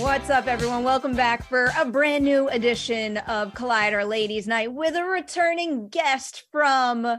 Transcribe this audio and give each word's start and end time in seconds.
What's 0.00 0.30
up, 0.30 0.46
everyone? 0.46 0.84
Welcome 0.84 1.16
back 1.16 1.42
for 1.48 1.70
a 1.76 1.84
brand 1.84 2.24
new 2.24 2.48
edition 2.48 3.16
of 3.16 3.54
Collider 3.54 4.08
Ladies 4.08 4.46
Night 4.46 4.72
with 4.72 4.94
a 4.94 5.02
returning 5.02 5.88
guest 5.88 6.44
from. 6.52 7.18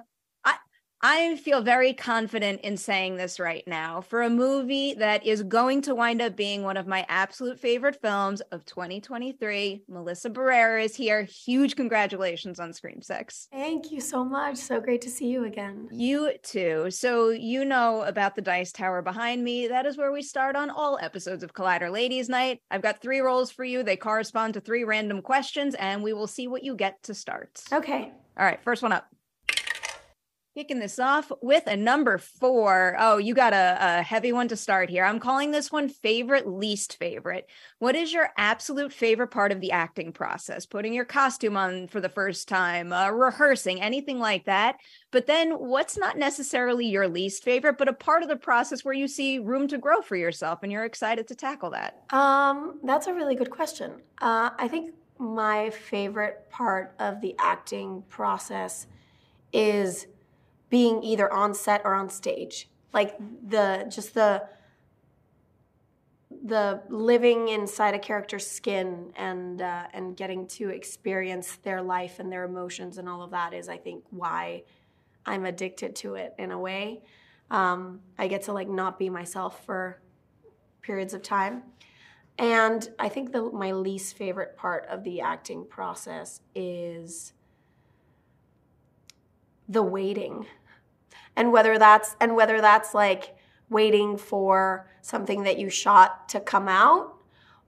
I, 1.02 1.38
feel 1.38 1.61
very 1.61 1.94
confident 1.94 2.61
in 2.61 2.75
saying 2.75 3.16
this 3.16 3.39
right 3.39 3.64
now 3.66 4.02
for 4.02 4.23
a 4.23 4.30
movie 4.30 4.94
that 4.95 5.25
is 5.25 5.44
going 5.44 5.81
to 5.83 5.95
wind 5.95 6.22
up 6.22 6.36
being 6.36 6.64
one 6.64 6.75
of 6.75 6.88
my 6.88 7.05
absolute 7.08 7.59
favorite 7.59 8.02
films 8.02 8.42
of 8.52 8.66
2023. 8.66 9.83
Melissa 9.88 10.30
Barrera 10.30 10.83
is 10.83 10.95
here. 10.95 11.23
Huge 11.23 11.75
congratulations 11.75 12.59
on 12.59 12.73
Scream 12.73 13.02
6. 13.02 13.47
Thank 13.52 13.92
you 13.92 14.02
so 14.02 14.25
much. 14.25 14.58
So 14.58 14.81
great 14.81 15.02
to 15.02 15.09
see 15.09 15.27
you 15.27 15.45
again. 15.45 15.88
You 15.92 16.33
too. 16.44 16.92
So, 16.92 17.30
you 17.30 17.64
know 17.64 18.02
about 18.03 18.36
the 18.36 18.42
dice 18.42 18.72
tower 18.72 19.02
behind 19.02 19.44
me. 19.44 19.67
That 19.67 19.86
is 19.86 19.97
where 19.97 20.11
we 20.11 20.22
start 20.22 20.55
on 20.55 20.70
all 20.70 21.00
episodes 21.02 21.44
of 21.44 21.53
Collider 21.53 21.92
Ladies 21.92 22.27
Night. 22.27 22.59
I've 22.70 22.81
got 22.81 23.02
three 23.02 23.20
rolls 23.20 23.52
for 23.52 23.64
you. 23.64 23.83
They 23.83 23.97
correspond 23.97 24.55
to 24.55 24.59
three 24.59 24.83
random 24.83 25.21
questions, 25.21 25.76
and 25.76 26.04
we 26.04 26.14
will 26.14 26.27
see 26.27 26.48
what 26.48 26.64
you 26.64 26.76
get 26.76 27.02
to 27.04 27.14
start. 27.14 27.61
Okay. 27.71 28.11
All 28.38 28.45
right, 28.45 28.61
first 28.64 28.83
one 28.83 28.92
up. 28.92 29.08
Kicking 30.59 30.80
this 30.80 30.99
off 30.99 31.31
with 31.42 31.67
a 31.67 31.77
number 31.77 32.17
four. 32.17 32.97
Oh, 32.99 33.15
you 33.15 33.33
got 33.33 33.53
a, 33.53 33.77
a 33.80 34.02
heavy 34.02 34.33
one 34.33 34.49
to 34.49 34.58
start 34.58 34.89
here. 34.89 35.05
I'm 35.05 35.17
calling 35.17 35.52
this 35.52 35.71
one 35.71 35.87
favorite, 35.87 36.49
least 36.49 36.97
favorite. 36.97 37.47
What 37.77 37.95
is 37.95 38.11
your 38.11 38.31
absolute 38.37 38.92
favorite 38.92 39.30
part 39.30 39.53
of 39.53 39.61
the 39.61 39.71
acting 39.71 40.11
process? 40.11 40.65
Putting 40.65 40.93
your 40.93 41.05
costume 41.05 41.55
on 41.55 41.87
for 41.87 42.02
the 42.02 42.09
first 42.09 42.49
time, 42.49 42.92
uh, 42.92 43.09
rehearsing, 43.09 43.81
anything 43.81 44.20
like 44.20 44.43
that. 44.47 44.75
But 45.11 45.27
then 45.27 45.52
what's 45.52 45.97
not 45.97 46.17
necessarily 46.17 46.87
your 46.87 47.08
least 47.08 47.41
favorite, 47.41 47.77
but 47.77 47.87
a 47.87 47.93
part 47.93 48.21
of 48.21 48.27
the 48.27 48.36
process 48.36 48.83
where 48.83 48.93
you 48.93 49.08
see 49.08 49.39
room 49.39 49.65
to 49.70 49.77
grow 49.77 50.02
for 50.02 50.17
yourself 50.17 50.59
and 50.61 50.73
you're 50.73 50.83
excited 50.83 51.26
to 51.30 51.36
tackle 51.36 51.70
that? 51.70 52.03
Um, 52.09 52.81
that's 52.83 53.08
a 53.08 53.14
really 53.14 53.36
good 53.36 53.49
question. 53.49 53.93
Uh, 54.20 54.49
I 54.59 54.67
think 54.67 54.93
my 55.20 55.70
favorite 55.70 56.49
part 56.49 56.95
of 56.99 57.21
the 57.21 57.33
acting 57.39 58.03
process 58.09 58.87
is 59.53 60.08
being 60.69 61.03
either 61.03 61.31
on 61.31 61.53
set 61.53 61.81
or 61.83 61.93
on 61.93 62.09
stage. 62.09 62.69
Like 62.93 63.17
the 63.47 63.87
just 63.89 64.13
the 64.13 64.43
the 66.45 66.81
living 66.89 67.49
inside 67.49 67.93
a 67.93 67.99
character's 67.99 68.47
skin 68.47 69.11
and 69.15 69.61
uh, 69.61 69.87
and 69.93 70.15
getting 70.15 70.47
to 70.47 70.69
experience 70.69 71.58
their 71.63 71.81
life 71.81 72.19
and 72.19 72.31
their 72.31 72.43
emotions 72.43 72.97
and 72.97 73.09
all 73.09 73.21
of 73.21 73.31
that 73.31 73.53
is, 73.53 73.69
I 73.69 73.77
think, 73.77 74.03
why 74.09 74.63
I'm 75.25 75.45
addicted 75.45 75.95
to 75.97 76.15
it 76.15 76.33
in 76.37 76.52
a 76.52 76.59
way. 76.59 77.03
Um, 77.52 78.02
I 78.17 78.27
get 78.27 78.43
to 78.43 78.53
like 78.53 78.69
not 78.69 78.97
be 78.99 79.09
myself 79.09 79.65
for 79.65 79.99
periods 80.81 81.13
of 81.13 81.21
time. 81.21 81.63
And 82.37 82.89
I 82.97 83.09
think 83.09 83.33
the, 83.33 83.43
my 83.52 83.73
least 83.73 84.15
favorite 84.15 84.55
part 84.55 84.87
of 84.87 85.03
the 85.03 85.19
acting 85.19 85.65
process 85.65 86.39
is 86.55 87.33
the 89.67 89.83
waiting. 89.83 90.45
And 91.39 91.52
whether 91.52 91.80
that's 91.80 92.16
and 92.20 92.36
whether 92.36 92.61
that's 92.61 92.94
like 92.94 93.36
waiting 93.70 94.17
for 94.17 94.92
something 95.02 95.44
that 95.44 95.58
you 95.58 95.70
shot 95.70 96.27
to 96.30 96.39
come 96.39 96.67
out 96.67 97.16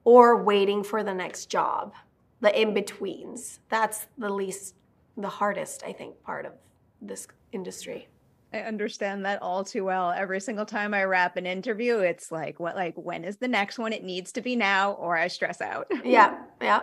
or 0.03 0.43
waiting 0.43 0.83
for 0.83 1.03
the 1.03 1.13
next 1.13 1.45
job. 1.45 1.93
The 2.41 2.59
in-betweens. 2.59 3.59
That's 3.69 4.07
the 4.17 4.29
least 4.29 4.75
the 5.15 5.29
hardest 5.29 5.83
I 5.85 5.93
think 5.93 6.21
part 6.23 6.45
of 6.45 6.53
this 7.01 7.27
industry. 7.51 8.07
I 8.53 8.59
understand 8.59 9.23
that 9.25 9.41
all 9.41 9.63
too 9.63 9.85
well. 9.85 10.11
Every 10.11 10.41
single 10.41 10.65
time 10.65 10.93
I 10.93 11.05
wrap 11.05 11.37
an 11.37 11.45
interview, 11.45 11.99
it's 11.99 12.31
like, 12.31 12.59
what, 12.59 12.75
like, 12.75 12.95
when 12.95 13.23
is 13.23 13.37
the 13.37 13.47
next 13.47 13.79
one? 13.79 13.93
It 13.93 14.03
needs 14.03 14.33
to 14.33 14.41
be 14.41 14.57
now, 14.57 14.91
or 14.93 15.15
I 15.15 15.29
stress 15.29 15.61
out. 15.61 15.87
Yeah, 16.03 16.37
yeah. 16.61 16.81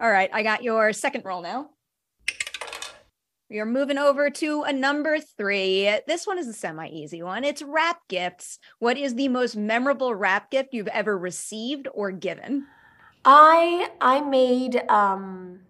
All 0.00 0.10
right, 0.10 0.30
I 0.32 0.42
got 0.42 0.62
your 0.62 0.94
second 0.94 1.26
roll 1.26 1.42
now. 1.42 1.68
We 3.50 3.58
are 3.58 3.66
moving 3.66 3.98
over 3.98 4.30
to 4.30 4.62
a 4.62 4.72
number 4.72 5.18
three. 5.18 5.92
This 6.06 6.24
one 6.24 6.38
is 6.38 6.46
a 6.46 6.52
semi 6.52 6.86
easy 6.86 7.20
one. 7.20 7.42
It's 7.42 7.62
wrap 7.62 8.06
gifts. 8.06 8.60
What 8.78 8.96
is 8.96 9.16
the 9.16 9.26
most 9.26 9.56
memorable 9.56 10.14
wrap 10.14 10.52
gift 10.52 10.72
you've 10.72 10.86
ever 10.86 11.18
received 11.18 11.88
or 11.92 12.12
given? 12.12 12.68
I 13.24 13.90
I 14.00 14.20
made 14.20 14.88
um, 14.88 15.62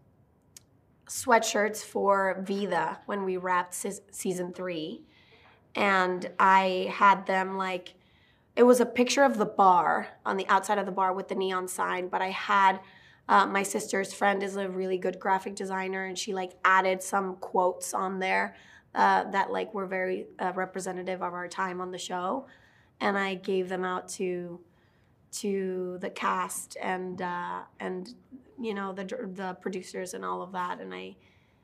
sweatshirts 1.09 1.83
for 1.83 2.43
Vida 2.43 2.99
when 3.07 3.25
we 3.25 3.39
wrapped 3.39 3.73
se- 3.73 4.03
season 4.11 4.53
three, 4.53 5.01
and 5.75 6.31
I 6.39 6.93
had 6.93 7.25
them 7.25 7.57
like 7.57 7.95
it 8.57 8.65
was 8.65 8.81
a 8.81 8.87
picture 8.87 9.25
of 9.25 9.39
the 9.39 9.47
bar 9.47 10.07
on 10.27 10.37
the 10.37 10.47
outside 10.49 10.77
of 10.77 10.85
the 10.85 10.93
bar 10.93 11.15
with 11.15 11.29
the 11.29 11.35
neon 11.35 11.67
sign, 11.67 12.09
but 12.09 12.21
I 12.21 12.29
had 12.29 12.81
uh, 13.31 13.47
my 13.47 13.63
sister's 13.63 14.13
friend 14.13 14.43
is 14.43 14.57
a 14.57 14.69
really 14.69 14.99
good 14.99 15.21
graphic 15.21 15.55
designer, 15.55 16.05
and 16.05 16.19
she 16.19 16.35
like 16.35 16.51
added 16.65 17.01
some 17.01 17.37
quotes 17.37 17.95
on 17.95 18.19
there 18.19 18.57
uh, 18.93 19.23
that 19.31 19.53
like 19.53 19.73
were 19.73 19.87
very 19.87 20.27
uh, 20.41 20.51
representative 20.57 21.23
of 21.23 21.33
our 21.33 21.47
time 21.47 21.81
on 21.81 21.93
the 21.93 21.99
show, 21.99 22.49
and 23.01 23.17
I 23.17 23.37
gave 23.37 23.69
them 23.69 23.85
out 23.85 24.09
to 24.11 24.59
to 25.31 25.99
the 26.01 26.11
cast 26.11 26.77
and 26.83 27.23
uh, 27.23 27.61
and 27.79 28.13
you 28.61 28.75
know 28.75 28.93
the 28.93 29.05
the 29.05 29.57
producers 29.61 30.13
and 30.13 30.25
all 30.25 30.43
of 30.43 30.51
that, 30.51 30.81
and 30.81 30.93
I 30.93 31.15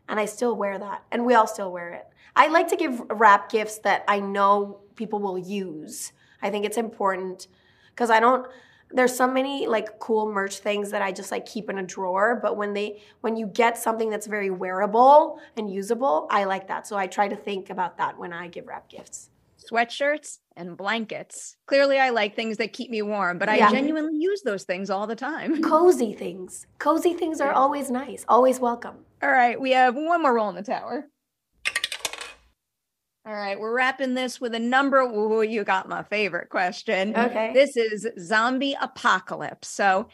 and 0.09 0.21
I 0.21 0.27
still 0.27 0.55
wear 0.55 0.79
that, 0.79 1.03
and 1.11 1.27
we 1.27 1.35
all 1.35 1.49
still 1.49 1.73
wear 1.73 1.93
it. 1.95 2.07
I 2.37 2.47
like 2.47 2.69
to 2.69 2.77
give 2.77 3.03
wrap 3.11 3.51
gifts 3.51 3.79
that 3.79 4.05
I 4.07 4.21
know 4.21 4.83
people 4.95 5.19
will 5.19 5.37
use. 5.37 6.13
I 6.41 6.51
think 6.51 6.65
it's 6.65 6.77
important 6.77 7.49
because 7.91 8.09
I 8.09 8.21
don't 8.21 8.47
there's 8.91 9.17
so 9.17 9.27
many 9.27 9.67
like 9.67 9.99
cool 9.99 10.31
merch 10.33 10.59
things 10.59 10.91
that 10.91 11.03
I 11.03 11.13
just 11.13 11.31
like 11.31 11.47
keep 11.47 11.69
in 11.69 11.79
a 11.79 11.83
drawer. 11.83 12.39
But 12.41 12.57
when 12.57 12.73
they 12.73 13.03
when 13.21 13.37
you 13.37 13.47
get 13.47 13.77
something 13.79 14.11
that's 14.11 14.27
very 14.27 14.51
wearable 14.51 15.39
and 15.57 15.71
usable, 15.71 16.29
I 16.31 16.45
like 16.45 16.69
that. 16.69 16.87
So 16.87 16.97
I 16.97 17.07
try 17.07 17.29
to 17.29 17.37
think 17.37 17.71
about 17.71 17.99
that 17.99 18.19
when 18.19 18.33
I 18.33 18.49
give 18.49 18.67
wrap 18.67 18.89
gifts. 18.89 19.31
Sweatshirts 19.71 20.39
and 20.57 20.77
blankets. 20.77 21.57
Clearly, 21.67 21.99
I 21.99 22.11
like 22.11 22.37
things 22.37 22.59
that 22.59 22.73
keep 22.73 22.91
me 22.91 23.03
warm, 23.03 23.39
but 23.39 23.49
Yeah. 23.49 23.69
I 23.69 23.73
genuinely 23.73 24.17
use 24.17 24.43
those 24.43 24.65
things 24.65 24.91
all 24.91 25.07
the 25.07 25.17
time. 25.17 25.61
Cozy 25.63 26.13
things. 26.13 26.67
Cozy 26.79 27.15
things 27.15 27.41
are 27.41 27.53
always 27.53 27.91
nice, 27.91 28.25
always 28.29 28.61
welcome. 28.61 28.99
All 29.23 29.31
right, 29.31 29.61
we 29.61 29.73
have 29.73 29.95
one 29.97 30.23
more 30.23 30.35
roll 30.35 30.49
in 30.51 30.55
the 30.55 30.63
tower. 30.63 31.07
All 33.27 33.35
right, 33.35 33.59
we're 33.59 33.75
wrapping 33.75 34.15
this 34.15 34.41
with 34.41 34.55
a 34.55 34.61
number. 34.61 34.99
Ooh, 34.99 35.43
you 35.43 35.65
got 35.65 35.89
my 35.89 36.05
favorite 36.05 36.49
question. 36.49 37.17
Okay. 37.17 37.53
This 37.53 37.77
is 37.77 38.07
zombie 38.21 38.77
apocalypse. 38.81 39.67
So, 39.67 40.07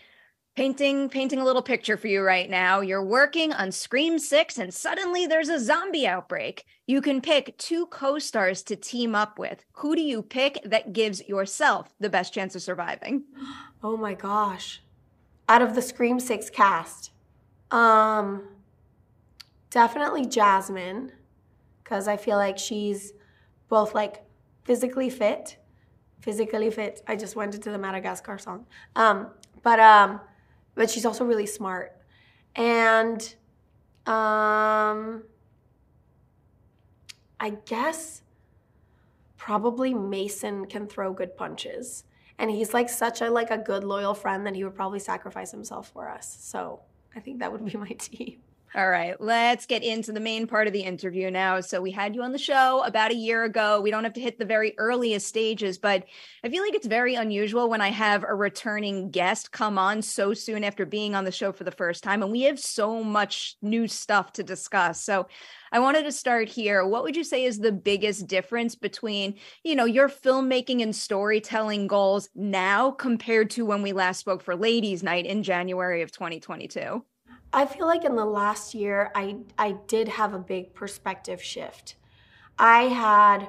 painting 0.56 1.10
painting 1.10 1.38
a 1.38 1.44
little 1.44 1.60
picture 1.60 1.98
for 1.98 2.08
you 2.08 2.22
right 2.22 2.48
now. 2.48 2.80
You're 2.80 3.04
working 3.04 3.52
on 3.52 3.70
Scream 3.70 4.18
6 4.18 4.56
and 4.58 4.72
suddenly 4.72 5.26
there's 5.26 5.50
a 5.50 5.60
zombie 5.60 6.06
outbreak. 6.06 6.64
You 6.86 7.02
can 7.02 7.20
pick 7.20 7.58
two 7.58 7.84
co-stars 7.86 8.62
to 8.64 8.76
team 8.76 9.14
up 9.14 9.38
with. 9.38 9.62
Who 9.72 9.94
do 9.94 10.00
you 10.00 10.22
pick 10.22 10.60
that 10.64 10.94
gives 10.94 11.26
yourself 11.28 11.94
the 12.00 12.10
best 12.10 12.32
chance 12.32 12.54
of 12.56 12.62
surviving? 12.62 13.24
Oh 13.84 13.96
my 13.96 14.14
gosh. 14.14 14.80
Out 15.48 15.60
of 15.60 15.74
the 15.74 15.82
Scream 15.82 16.20
6 16.20 16.50
cast, 16.50 17.10
um 17.72 18.44
definitely 19.70 20.24
Jasmine 20.24 21.10
cuz 21.92 22.08
I 22.08 22.16
feel 22.16 22.36
like 22.36 22.58
she's 22.58 23.12
both 23.68 23.94
like 23.94 24.24
physically 24.64 25.10
fit, 25.10 25.58
physically 26.20 26.70
fit. 26.70 27.02
I 27.06 27.16
just 27.16 27.36
went 27.36 27.54
into 27.54 27.70
the 27.70 27.78
Madagascar 27.78 28.38
song. 28.38 28.66
Um 28.96 29.28
but 29.62 29.78
um 29.80 30.20
but 30.74 30.90
she's 30.90 31.04
also 31.04 31.24
really 31.24 31.46
smart. 31.46 31.96
And 32.56 33.20
um 34.06 35.24
I 37.38 37.50
guess 37.66 38.22
probably 39.36 39.92
Mason 39.92 40.66
can 40.66 40.86
throw 40.86 41.12
good 41.12 41.36
punches. 41.36 42.04
And 42.38 42.50
he's 42.50 42.72
like 42.72 42.88
such 42.88 43.20
a 43.20 43.28
like 43.28 43.50
a 43.50 43.58
good 43.58 43.84
loyal 43.84 44.14
friend 44.14 44.46
that 44.46 44.54
he 44.54 44.64
would 44.64 44.74
probably 44.74 45.00
sacrifice 45.00 45.50
himself 45.50 45.90
for 45.92 46.08
us. 46.08 46.38
So 46.40 46.80
I 47.14 47.20
think 47.20 47.40
that 47.40 47.52
would 47.52 47.64
be 47.64 47.76
my 47.86 47.94
team. 48.08 48.38
All 48.74 48.88
right, 48.88 49.20
let's 49.20 49.66
get 49.66 49.82
into 49.82 50.12
the 50.12 50.20
main 50.20 50.46
part 50.46 50.66
of 50.66 50.72
the 50.72 50.80
interview 50.80 51.30
now. 51.30 51.60
So, 51.60 51.82
we 51.82 51.90
had 51.90 52.14
you 52.14 52.22
on 52.22 52.32
the 52.32 52.38
show 52.38 52.82
about 52.86 53.10
a 53.10 53.14
year 53.14 53.44
ago. 53.44 53.82
We 53.82 53.90
don't 53.90 54.04
have 54.04 54.14
to 54.14 54.20
hit 54.20 54.38
the 54.38 54.46
very 54.46 54.72
earliest 54.78 55.26
stages, 55.26 55.76
but 55.76 56.06
I 56.42 56.48
feel 56.48 56.62
like 56.62 56.72
it's 56.72 56.86
very 56.86 57.14
unusual 57.14 57.68
when 57.68 57.82
I 57.82 57.90
have 57.90 58.24
a 58.24 58.34
returning 58.34 59.10
guest 59.10 59.52
come 59.52 59.76
on 59.76 60.00
so 60.00 60.32
soon 60.32 60.64
after 60.64 60.86
being 60.86 61.14
on 61.14 61.24
the 61.24 61.30
show 61.30 61.52
for 61.52 61.64
the 61.64 61.70
first 61.70 62.02
time. 62.02 62.22
And 62.22 62.32
we 62.32 62.42
have 62.42 62.58
so 62.58 63.04
much 63.04 63.56
new 63.60 63.86
stuff 63.88 64.32
to 64.34 64.42
discuss. 64.42 65.02
So, 65.02 65.26
I 65.70 65.78
wanted 65.78 66.04
to 66.04 66.12
start 66.12 66.48
here. 66.48 66.86
What 66.86 67.02
would 67.02 67.14
you 67.16 67.24
say 67.24 67.44
is 67.44 67.58
the 67.58 67.72
biggest 67.72 68.26
difference 68.26 68.74
between, 68.74 69.34
you 69.64 69.74
know, 69.74 69.84
your 69.84 70.08
filmmaking 70.08 70.82
and 70.82 70.96
storytelling 70.96 71.88
goals 71.88 72.30
now 72.34 72.90
compared 72.90 73.50
to 73.50 73.66
when 73.66 73.82
we 73.82 73.92
last 73.92 74.20
spoke 74.20 74.42
for 74.42 74.56
Ladies 74.56 75.02
Night 75.02 75.26
in 75.26 75.42
January 75.42 76.00
of 76.00 76.10
2022? 76.10 77.04
I 77.52 77.66
feel 77.66 77.86
like 77.86 78.04
in 78.04 78.16
the 78.16 78.24
last 78.24 78.74
year, 78.74 79.10
I 79.14 79.36
I 79.58 79.72
did 79.86 80.08
have 80.08 80.32
a 80.32 80.38
big 80.38 80.74
perspective 80.74 81.42
shift. 81.42 81.96
I 82.58 82.82
had 82.84 83.48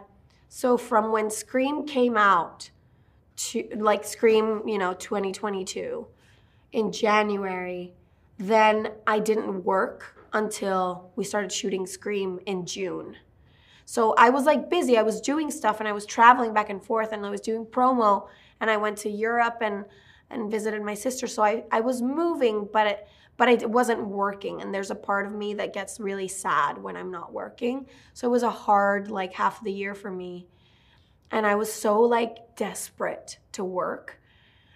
so 0.49 0.77
from 0.77 1.11
when 1.11 1.29
Scream 1.29 1.85
came 1.85 2.17
out 2.17 2.69
to 3.35 3.67
like 3.75 4.03
Scream, 4.03 4.67
you 4.67 4.77
know, 4.77 4.93
2022 4.93 6.07
in 6.73 6.91
January, 6.91 7.93
then 8.37 8.89
I 9.07 9.19
didn't 9.19 9.63
work 9.63 10.27
until 10.33 11.11
we 11.15 11.23
started 11.23 11.51
shooting 11.51 11.85
Scream 11.85 12.39
in 12.45 12.65
June. 12.65 13.15
So 13.85 14.13
I 14.17 14.29
was 14.29 14.45
like 14.45 14.69
busy. 14.69 14.97
I 14.97 15.03
was 15.03 15.21
doing 15.21 15.51
stuff 15.51 15.79
and 15.79 15.87
I 15.87 15.91
was 15.91 16.05
traveling 16.05 16.53
back 16.53 16.69
and 16.69 16.83
forth 16.83 17.11
and 17.11 17.25
I 17.25 17.29
was 17.29 17.41
doing 17.41 17.65
promo 17.65 18.27
and 18.59 18.69
I 18.69 18.77
went 18.77 18.97
to 18.99 19.09
Europe 19.09 19.57
and 19.61 19.85
and 20.29 20.49
visited 20.49 20.81
my 20.81 20.93
sister. 20.93 21.27
So 21.27 21.43
I, 21.43 21.63
I 21.71 21.79
was 21.81 22.01
moving, 22.01 22.67
but 22.71 22.87
it, 22.87 23.07
but 23.37 23.49
it 23.49 23.69
wasn't 23.69 24.05
working. 24.07 24.61
And 24.61 24.73
there's 24.73 24.91
a 24.91 24.95
part 24.95 25.25
of 25.25 25.33
me 25.33 25.53
that 25.55 25.73
gets 25.73 25.99
really 25.99 26.27
sad 26.27 26.77
when 26.77 26.95
I'm 26.95 27.11
not 27.11 27.33
working. 27.33 27.87
So 28.13 28.27
it 28.27 28.31
was 28.31 28.43
a 28.43 28.49
hard 28.49 29.09
like 29.09 29.33
half 29.33 29.59
of 29.59 29.63
the 29.63 29.71
year 29.71 29.95
for 29.95 30.11
me. 30.11 30.47
And 31.31 31.45
I 31.45 31.55
was 31.55 31.71
so 31.71 32.01
like 32.01 32.55
desperate 32.55 33.39
to 33.53 33.63
work. 33.63 34.19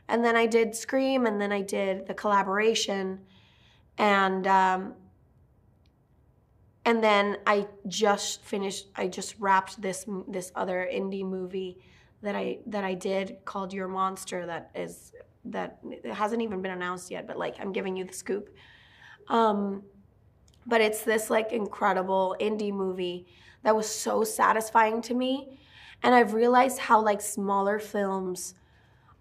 And 0.07 0.23
then 0.23 0.35
I 0.35 0.47
did 0.47 0.75
Scream 0.75 1.25
and 1.25 1.39
then 1.39 1.51
I 1.51 1.61
did 1.61 2.07
the 2.07 2.13
collaboration. 2.13 3.19
And 3.97 4.47
um, 4.47 4.93
and 6.87 7.03
then 7.03 7.37
I 7.45 7.67
just 7.87 8.43
finished 8.43 8.87
I 8.95 9.07
just 9.07 9.35
wrapped 9.39 9.81
this 9.81 10.05
this 10.27 10.51
other 10.55 10.89
indie 10.91 11.25
movie 11.25 11.79
that 12.21 12.33
I 12.33 12.59
that 12.67 12.85
I 12.85 12.93
did 12.93 13.39
called 13.43 13.73
Your 13.73 13.89
Monster 13.89 14.45
that 14.45 14.71
is 14.73 15.11
that 15.51 15.79
it 15.83 16.13
hasn't 16.13 16.41
even 16.41 16.61
been 16.61 16.71
announced 16.71 17.11
yet, 17.11 17.27
but 17.27 17.37
like 17.37 17.55
I'm 17.59 17.71
giving 17.71 17.95
you 17.95 18.05
the 18.05 18.13
scoop. 18.13 18.49
Um, 19.27 19.83
but 20.65 20.81
it's 20.81 21.03
this 21.03 21.29
like 21.29 21.51
incredible 21.51 22.35
indie 22.39 22.73
movie 22.73 23.27
that 23.63 23.75
was 23.75 23.89
so 23.89 24.23
satisfying 24.23 25.01
to 25.03 25.13
me. 25.13 25.59
And 26.03 26.13
I've 26.13 26.33
realized 26.33 26.77
how 26.77 27.01
like 27.01 27.21
smaller 27.21 27.79
films 27.79 28.53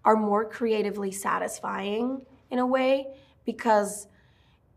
are 0.05 0.15
more 0.15 0.45
creatively 0.45 1.11
satisfying 1.11 2.21
in 2.49 2.59
a 2.59 2.65
way 2.65 3.07
because 3.45 4.07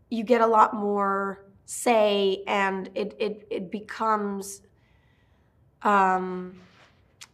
you 0.09 0.23
get 0.23 0.41
a 0.41 0.47
lot 0.47 0.73
more 0.73 1.45
say 1.65 2.43
and 2.47 2.89
it 2.95 3.15
it, 3.17 3.47
it 3.49 3.71
becomes 3.71 4.61
um 5.83 6.59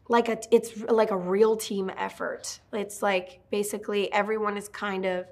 like 0.09 0.29
a 0.29 0.37
it's 0.51 0.81
like 0.83 1.11
a 1.11 1.17
real 1.17 1.55
team 1.57 1.91
effort. 1.97 2.59
It's 2.73 3.01
like 3.01 3.41
basically 3.49 4.11
everyone 4.11 4.57
is 4.57 4.69
kind 4.69 5.05
of 5.05 5.25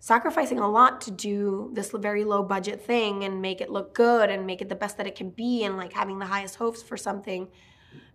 sacrificing 0.00 0.58
a 0.58 0.68
lot 0.68 1.00
to 1.02 1.10
do 1.10 1.70
this 1.72 1.90
very 1.90 2.24
low 2.24 2.42
budget 2.42 2.80
thing 2.80 3.24
and 3.24 3.42
make 3.42 3.60
it 3.60 3.68
look 3.68 3.94
good 3.94 4.30
and 4.30 4.46
make 4.46 4.60
it 4.62 4.68
the 4.68 4.76
best 4.76 4.96
that 4.96 5.06
it 5.06 5.16
can 5.16 5.30
be 5.30 5.64
and 5.64 5.76
like 5.76 5.92
having 5.92 6.18
the 6.18 6.26
highest 6.26 6.56
hopes 6.56 6.82
for 6.82 6.96
something 6.96 7.48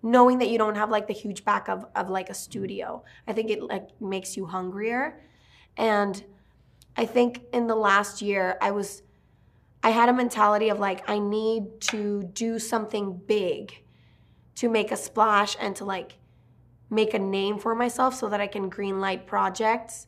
knowing 0.02 0.38
that 0.38 0.50
you 0.50 0.58
don't 0.58 0.76
have 0.76 0.90
like 0.90 1.08
the 1.08 1.14
huge 1.14 1.44
back 1.44 1.68
of, 1.68 1.86
of 1.96 2.10
like 2.10 2.30
a 2.30 2.34
studio. 2.34 3.04
I 3.28 3.34
think 3.34 3.50
it 3.50 3.62
like 3.62 3.90
makes 4.00 4.38
you 4.38 4.46
hungrier. 4.46 5.22
And 5.78 6.24
i 6.96 7.06
think 7.06 7.42
in 7.54 7.68
the 7.68 7.76
last 7.76 8.22
year 8.22 8.58
i 8.62 8.72
was 8.72 9.04
i 9.84 9.90
had 9.90 10.10
a 10.10 10.14
mentality 10.14 10.70
of 10.70 10.80
like 10.80 11.08
i 11.10 11.18
need 11.20 11.64
to 11.80 12.24
do 12.34 12.60
something 12.60 13.20
big 13.26 13.83
to 14.56 14.70
make 14.70 14.92
a 14.92 14.98
splash 14.98 15.56
and 15.60 15.76
to 15.76 15.86
like 15.86 16.14
make 16.90 17.14
a 17.14 17.20
name 17.20 17.58
for 17.58 17.74
myself 17.76 18.16
so 18.16 18.30
that 18.30 18.40
I 18.40 18.48
can 18.48 18.70
greenlight 18.70 19.26
projects 19.26 20.08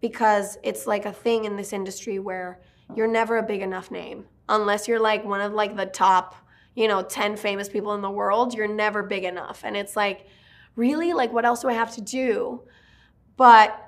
because 0.00 0.58
it's 0.62 0.86
like 0.86 1.06
a 1.06 1.12
thing 1.12 1.44
in 1.44 1.56
this 1.56 1.72
industry 1.72 2.18
where 2.18 2.60
you're 2.94 3.08
never 3.08 3.38
a 3.38 3.42
big 3.42 3.62
enough 3.62 3.90
name 3.90 4.26
unless 4.48 4.86
you're 4.86 5.00
like 5.00 5.24
one 5.24 5.40
of 5.40 5.52
like 5.52 5.76
the 5.76 5.86
top, 5.86 6.36
you 6.74 6.88
know, 6.88 7.02
10 7.02 7.36
famous 7.36 7.68
people 7.68 7.94
in 7.94 8.02
the 8.02 8.10
world, 8.10 8.54
you're 8.54 8.68
never 8.68 9.02
big 9.02 9.24
enough. 9.24 9.62
And 9.64 9.76
it's 9.76 9.96
like, 9.96 10.26
really? 10.76 11.12
Like 11.12 11.32
what 11.32 11.44
else 11.44 11.62
do 11.62 11.68
I 11.68 11.72
have 11.72 11.94
to 11.94 12.00
do? 12.00 12.62
But 13.36 13.82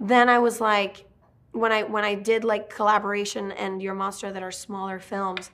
then 0.00 0.28
I 0.28 0.38
was 0.38 0.60
like 0.60 1.06
when 1.52 1.70
I 1.70 1.84
when 1.84 2.04
I 2.04 2.14
did 2.14 2.44
like 2.44 2.68
collaboration 2.68 3.52
and 3.52 3.80
Your 3.80 3.94
Monster 3.94 4.32
that 4.32 4.42
are 4.42 4.50
smaller 4.50 4.98
films, 4.98 5.50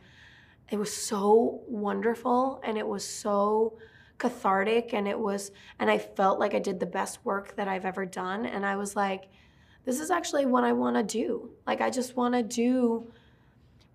it 0.70 0.78
was 0.78 0.94
so 0.94 1.62
wonderful 1.66 2.60
and 2.64 2.78
it 2.78 2.86
was 2.86 3.04
so 3.06 3.76
cathartic 4.18 4.92
and 4.92 5.08
it 5.08 5.18
was 5.18 5.50
and 5.78 5.90
I 5.90 5.98
felt 5.98 6.38
like 6.38 6.54
I 6.54 6.58
did 6.58 6.78
the 6.78 6.86
best 6.86 7.24
work 7.24 7.56
that 7.56 7.68
I've 7.68 7.84
ever 7.84 8.04
done 8.06 8.46
and 8.46 8.64
I 8.64 8.76
was 8.76 8.94
like 8.94 9.28
this 9.84 9.98
is 9.98 10.10
actually 10.10 10.44
what 10.44 10.62
I 10.62 10.72
want 10.72 10.96
to 10.96 11.02
do. 11.02 11.50
Like 11.66 11.80
I 11.80 11.90
just 11.90 12.16
want 12.16 12.34
to 12.34 12.42
do 12.42 13.10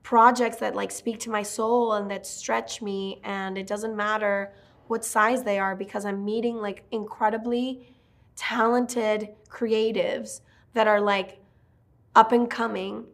projects 0.04 0.58
that 0.58 0.76
like 0.76 0.92
speak 0.92 1.20
to 1.20 1.30
my 1.30 1.44
soul 1.44 1.94
and 1.94 2.10
that 2.12 2.26
stretch 2.26 2.82
me 2.82 3.20
and 3.24 3.58
it 3.58 3.68
doesn't 3.68 3.96
matter 3.96 4.54
what 4.88 5.06
size 5.06 5.44
they 5.44 5.58
are 5.58 5.76
because 5.76 6.06
I'm 6.06 6.24
meeting 6.24 6.58
like 6.58 6.84
incredibly 6.92 7.96
talented 8.36 9.30
creatives 9.50 10.42
that 10.74 10.88
are 10.88 11.02
like 11.02 11.40
up 12.16 12.32
and 12.32 12.50
coming 12.50 13.06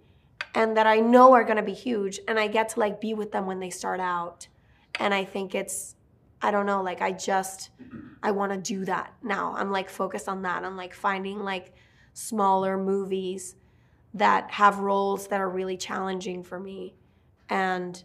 and 0.54 0.76
that 0.78 0.88
I 0.88 1.00
know 1.00 1.34
are 1.34 1.44
going 1.44 1.58
to 1.58 1.64
be 1.64 1.74
huge 1.74 2.20
and 2.28 2.40
I 2.40 2.48
get 2.48 2.70
to 2.70 2.80
like 2.80 3.00
be 3.00 3.14
with 3.14 3.32
them 3.32 3.46
when 3.46 3.60
they 3.60 3.70
start 3.70 4.00
out. 4.00 4.48
And 4.96 5.14
I 5.14 5.24
think 5.24 5.56
it's 5.56 5.96
I 6.42 6.50
don't 6.52 6.66
know, 6.66 6.82
like 6.82 7.02
I 7.02 7.12
just 7.12 7.70
I 8.24 8.32
want 8.32 8.52
to 8.52 8.58
do 8.58 8.86
that 8.86 9.14
now. 9.24 9.54
I'm 9.56 9.72
like 9.72 9.90
focused 9.90 10.28
on 10.28 10.42
that. 10.44 10.64
I'm 10.64 10.76
like 10.76 10.94
finding 10.94 11.40
like 11.40 11.74
smaller 12.14 12.78
movies 12.78 13.56
that 14.14 14.52
have 14.52 14.80
roles 14.80 15.28
that 15.28 15.40
are 15.40 15.50
really 15.50 15.78
challenging 15.78 16.44
for 16.44 16.60
me 16.60 16.94
and 17.50 18.04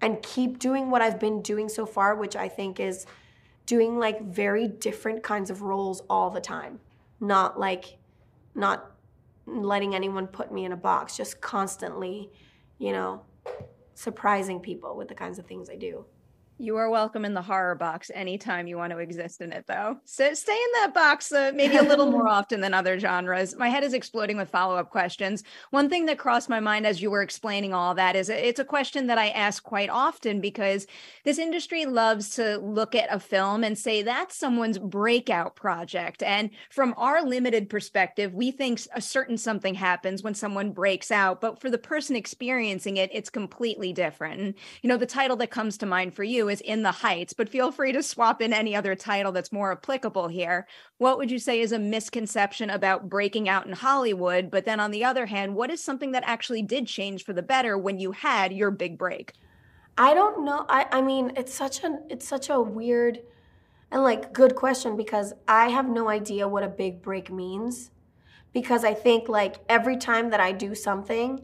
and 0.00 0.20
keep 0.22 0.58
doing 0.58 0.90
what 0.90 1.00
I've 1.00 1.20
been 1.20 1.40
doing 1.42 1.68
so 1.68 1.86
far, 1.86 2.16
which 2.16 2.34
I 2.34 2.48
think 2.48 2.80
is 2.80 3.06
doing 3.66 3.98
like 3.98 4.20
very 4.22 4.66
different 4.66 5.22
kinds 5.22 5.48
of 5.48 5.62
roles 5.62 6.02
all 6.10 6.28
the 6.30 6.40
time. 6.40 6.80
Not 7.20 7.58
like 7.58 7.98
not 8.54 8.91
letting 9.60 9.94
anyone 9.94 10.26
put 10.26 10.52
me 10.52 10.64
in 10.64 10.72
a 10.72 10.76
box, 10.76 11.16
just 11.16 11.40
constantly, 11.40 12.30
you 12.78 12.92
know, 12.92 13.22
surprising 13.94 14.60
people 14.60 14.96
with 14.96 15.08
the 15.08 15.14
kinds 15.14 15.38
of 15.38 15.46
things 15.46 15.68
I 15.68 15.76
do. 15.76 16.04
You 16.62 16.76
are 16.76 16.88
welcome 16.88 17.24
in 17.24 17.34
the 17.34 17.42
horror 17.42 17.74
box 17.74 18.08
anytime 18.14 18.68
you 18.68 18.76
want 18.76 18.92
to 18.92 18.98
exist 18.98 19.40
in 19.40 19.50
it, 19.52 19.64
though. 19.66 19.96
So 20.04 20.32
stay 20.32 20.52
in 20.52 20.80
that 20.80 20.94
box 20.94 21.32
uh, 21.32 21.50
maybe 21.52 21.76
a 21.76 21.82
little 21.82 22.08
more 22.08 22.28
often 22.38 22.60
than 22.60 22.72
other 22.72 23.00
genres. 23.00 23.56
My 23.56 23.68
head 23.68 23.82
is 23.82 23.94
exploding 23.94 24.36
with 24.36 24.48
follow 24.48 24.76
up 24.76 24.88
questions. 24.88 25.42
One 25.70 25.90
thing 25.90 26.06
that 26.06 26.18
crossed 26.18 26.48
my 26.48 26.60
mind 26.60 26.86
as 26.86 27.02
you 27.02 27.10
were 27.10 27.20
explaining 27.20 27.74
all 27.74 27.96
that 27.96 28.14
is 28.14 28.28
it's 28.28 28.60
a 28.60 28.64
question 28.64 29.08
that 29.08 29.18
I 29.18 29.30
ask 29.30 29.64
quite 29.64 29.90
often 29.90 30.40
because 30.40 30.86
this 31.24 31.40
industry 31.40 31.84
loves 31.84 32.30
to 32.36 32.58
look 32.58 32.94
at 32.94 33.12
a 33.12 33.18
film 33.18 33.64
and 33.64 33.76
say 33.76 34.02
that's 34.02 34.36
someone's 34.36 34.78
breakout 34.78 35.56
project. 35.56 36.22
And 36.22 36.48
from 36.70 36.94
our 36.96 37.24
limited 37.24 37.70
perspective, 37.70 38.34
we 38.34 38.52
think 38.52 38.82
a 38.94 39.00
certain 39.00 39.36
something 39.36 39.74
happens 39.74 40.22
when 40.22 40.34
someone 40.34 40.70
breaks 40.70 41.10
out. 41.10 41.40
But 41.40 41.60
for 41.60 41.70
the 41.70 41.76
person 41.78 42.14
experiencing 42.14 42.98
it, 42.98 43.10
it's 43.12 43.30
completely 43.30 43.92
different. 43.92 44.40
And, 44.40 44.54
you 44.82 44.88
know, 44.88 44.96
the 44.96 45.06
title 45.06 45.36
that 45.38 45.50
comes 45.50 45.76
to 45.78 45.86
mind 45.86 46.14
for 46.14 46.22
you 46.22 46.51
is 46.52 46.60
In 46.60 46.82
the 46.82 46.92
Heights, 46.92 47.32
but 47.32 47.48
feel 47.48 47.72
free 47.72 47.90
to 47.90 48.02
swap 48.02 48.40
in 48.40 48.52
any 48.52 48.76
other 48.76 48.94
title 48.94 49.32
that's 49.32 49.50
more 49.50 49.72
applicable 49.72 50.28
here. 50.28 50.68
What 50.98 51.18
would 51.18 51.32
you 51.32 51.40
say 51.40 51.60
is 51.60 51.72
a 51.72 51.78
misconception 51.80 52.70
about 52.70 53.08
breaking 53.08 53.48
out 53.48 53.66
in 53.66 53.72
Hollywood? 53.72 54.50
But 54.50 54.64
then 54.64 54.78
on 54.78 54.92
the 54.92 55.04
other 55.04 55.26
hand, 55.26 55.56
what 55.56 55.70
is 55.70 55.82
something 55.82 56.12
that 56.12 56.22
actually 56.24 56.62
did 56.62 56.86
change 56.86 57.24
for 57.24 57.32
the 57.32 57.42
better 57.42 57.76
when 57.76 57.98
you 57.98 58.12
had 58.12 58.52
your 58.52 58.70
big 58.70 58.96
break? 58.96 59.32
I 59.98 60.14
don't 60.14 60.44
know. 60.44 60.64
I, 60.68 60.86
I 60.92 61.02
mean, 61.02 61.32
it's 61.36 61.52
such 61.52 61.82
a 61.82 61.98
it's 62.08 62.26
such 62.26 62.48
a 62.48 62.60
weird 62.60 63.20
and 63.90 64.02
like 64.02 64.32
good 64.32 64.54
question 64.54 64.96
because 64.96 65.34
I 65.46 65.68
have 65.68 65.88
no 65.88 66.08
idea 66.08 66.48
what 66.48 66.62
a 66.62 66.68
big 66.68 67.02
break 67.02 67.30
means. 67.30 67.90
Because 68.52 68.84
I 68.84 68.94
think 68.94 69.28
like 69.28 69.56
every 69.68 69.96
time 69.96 70.30
that 70.30 70.40
I 70.40 70.52
do 70.52 70.74
something, 70.74 71.42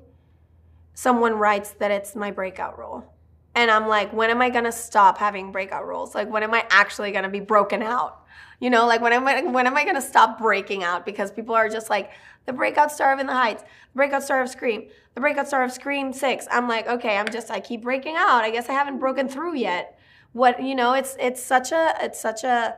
someone 0.95 1.35
writes 1.35 1.71
that 1.73 1.91
it's 1.91 2.15
my 2.15 2.31
breakout 2.31 2.79
role. 2.79 3.13
And 3.59 3.73
I'm 3.73 3.89
like, 3.89 4.13
when 4.13 4.31
am 4.31 4.41
I 4.41 4.51
gonna 4.51 4.71
stop 4.71 5.19
having 5.19 5.51
breakout 5.51 5.85
roles? 5.85 6.15
Like, 6.15 6.31
when 6.31 6.45
am 6.45 6.55
I 6.55 6.65
actually 6.71 7.11
gonna 7.11 7.29
be 7.29 7.41
broken 7.41 7.83
out? 7.83 8.25
You 8.61 8.71
know, 8.71 8.87
like 8.87 9.01
when 9.01 9.13
am 9.13 9.27
I 9.27 9.43
when 9.43 9.67
am 9.67 9.77
I 9.77 9.85
gonna 9.85 10.01
stop 10.01 10.39
breaking 10.39 10.85
out? 10.85 11.05
Because 11.05 11.33
people 11.33 11.57
are 11.57 11.69
just 11.69 11.91
like 11.91 12.13
the 12.47 12.53
breakout 12.53 12.93
star 12.93 13.13
of 13.13 13.19
In 13.19 13.27
the 13.27 13.33
Heights, 13.33 13.63
the 13.63 13.97
breakout 13.97 14.23
star 14.23 14.41
of 14.41 14.49
Scream, 14.49 14.89
the 15.17 15.21
breakout 15.21 15.49
star 15.49 15.65
of 15.65 15.73
Scream 15.73 16.13
Six. 16.13 16.47
I'm 16.53 16.69
like, 16.69 16.87
okay, 16.87 17.17
I'm 17.17 17.29
just 17.33 17.51
I 17.51 17.59
keep 17.59 17.83
breaking 17.83 18.15
out. 18.17 18.45
I 18.45 18.53
guess 18.53 18.69
I 18.69 18.75
haven't 18.75 19.01
broken 19.01 19.29
through 19.29 19.57
yet. 19.57 19.99
What 20.35 20.63
you 20.63 20.77
know, 20.77 20.93
it's 20.93 21.17
it's 21.19 21.43
such 21.43 21.73
a 21.73 21.95
it's 22.01 22.21
such 22.21 22.45
a 22.45 22.77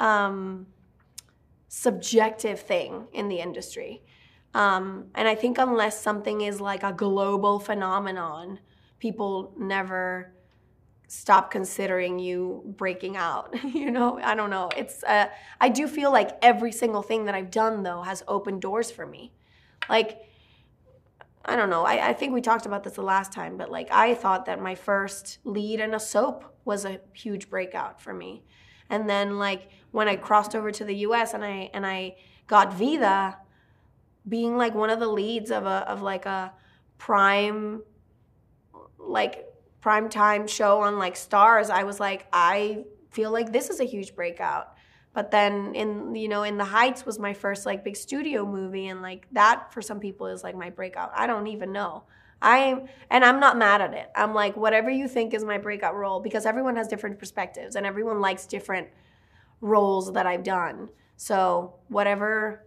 um, 0.00 0.68
subjective 1.68 2.60
thing 2.60 3.08
in 3.12 3.28
the 3.28 3.40
industry. 3.40 4.02
Um, 4.54 5.08
and 5.14 5.28
I 5.28 5.34
think 5.34 5.58
unless 5.58 6.00
something 6.00 6.40
is 6.40 6.62
like 6.62 6.82
a 6.82 6.94
global 6.94 7.58
phenomenon, 7.58 8.60
people 9.04 9.52
never 9.58 10.32
stop 11.08 11.50
considering 11.50 12.18
you 12.18 12.62
breaking 12.64 13.18
out 13.18 13.54
you 13.74 13.90
know? 13.90 14.18
I 14.18 14.34
don't 14.34 14.48
know. 14.48 14.70
It's 14.74 15.04
uh, 15.04 15.26
i 15.60 15.68
do 15.68 15.86
feel 15.86 16.10
like 16.10 16.30
every 16.40 16.72
single 16.72 17.02
thing 17.02 17.26
that 17.26 17.34
i've 17.34 17.50
done 17.50 17.82
though 17.82 18.00
has 18.00 18.22
opened 18.26 18.62
doors 18.62 18.90
for 18.90 19.04
me. 19.04 19.30
Like 19.90 20.22
i 21.44 21.54
don't 21.54 21.68
know. 21.68 21.84
I, 21.84 22.08
I 22.08 22.12
think 22.14 22.32
we 22.32 22.40
talked 22.40 22.64
about 22.64 22.82
this 22.82 22.94
the 22.94 23.02
last 23.02 23.30
time 23.30 23.58
but 23.58 23.70
like 23.70 23.88
i 23.92 24.14
thought 24.14 24.46
that 24.46 24.58
my 24.68 24.74
first 24.74 25.38
lead 25.44 25.80
in 25.80 25.92
a 25.92 26.00
soap 26.00 26.38
was 26.64 26.86
a 26.86 26.98
huge 27.12 27.50
breakout 27.50 28.00
for 28.00 28.14
me. 28.14 28.42
And 28.88 29.06
then 29.06 29.38
like 29.38 29.68
when 29.90 30.08
i 30.08 30.16
crossed 30.16 30.54
over 30.56 30.70
to 30.70 30.84
the 30.90 30.94
us 30.94 31.34
and 31.34 31.44
i 31.44 31.68
and 31.74 31.84
i 31.84 32.16
got 32.46 32.72
vida 32.72 33.36
being 34.26 34.56
like 34.56 34.74
one 34.74 34.88
of 34.88 34.98
the 34.98 35.12
leads 35.20 35.50
of 35.50 35.66
a 35.66 35.78
of 35.92 36.00
like 36.00 36.24
a 36.24 36.54
prime 36.96 37.82
like 39.06 39.46
prime 39.80 40.08
time 40.08 40.46
show 40.46 40.80
on 40.80 40.98
like 40.98 41.14
Starz, 41.14 41.70
I 41.70 41.84
was 41.84 42.00
like, 42.00 42.26
I 42.32 42.84
feel 43.10 43.30
like 43.30 43.52
this 43.52 43.70
is 43.70 43.80
a 43.80 43.84
huge 43.84 44.14
breakout. 44.14 44.74
But 45.12 45.30
then 45.30 45.74
in 45.74 46.14
you 46.14 46.28
know 46.28 46.42
in 46.42 46.58
the 46.58 46.64
Heights 46.64 47.06
was 47.06 47.18
my 47.18 47.34
first 47.34 47.66
like 47.66 47.84
big 47.84 47.96
studio 47.96 48.44
movie, 48.44 48.88
and 48.88 49.00
like 49.00 49.26
that 49.32 49.72
for 49.72 49.80
some 49.80 50.00
people 50.00 50.26
is 50.26 50.42
like 50.42 50.56
my 50.56 50.70
breakout. 50.70 51.12
I 51.14 51.26
don't 51.26 51.46
even 51.46 51.72
know. 51.72 52.04
I 52.42 52.82
and 53.10 53.24
I'm 53.24 53.38
not 53.38 53.56
mad 53.56 53.80
at 53.80 53.94
it. 53.94 54.10
I'm 54.16 54.34
like 54.34 54.56
whatever 54.56 54.90
you 54.90 55.06
think 55.06 55.32
is 55.32 55.44
my 55.44 55.58
breakout 55.58 55.94
role 55.94 56.20
because 56.20 56.46
everyone 56.46 56.76
has 56.76 56.88
different 56.88 57.18
perspectives 57.18 57.76
and 57.76 57.86
everyone 57.86 58.20
likes 58.20 58.46
different 58.46 58.88
roles 59.60 60.12
that 60.12 60.26
I've 60.26 60.42
done. 60.42 60.88
So 61.16 61.76
whatever 61.88 62.64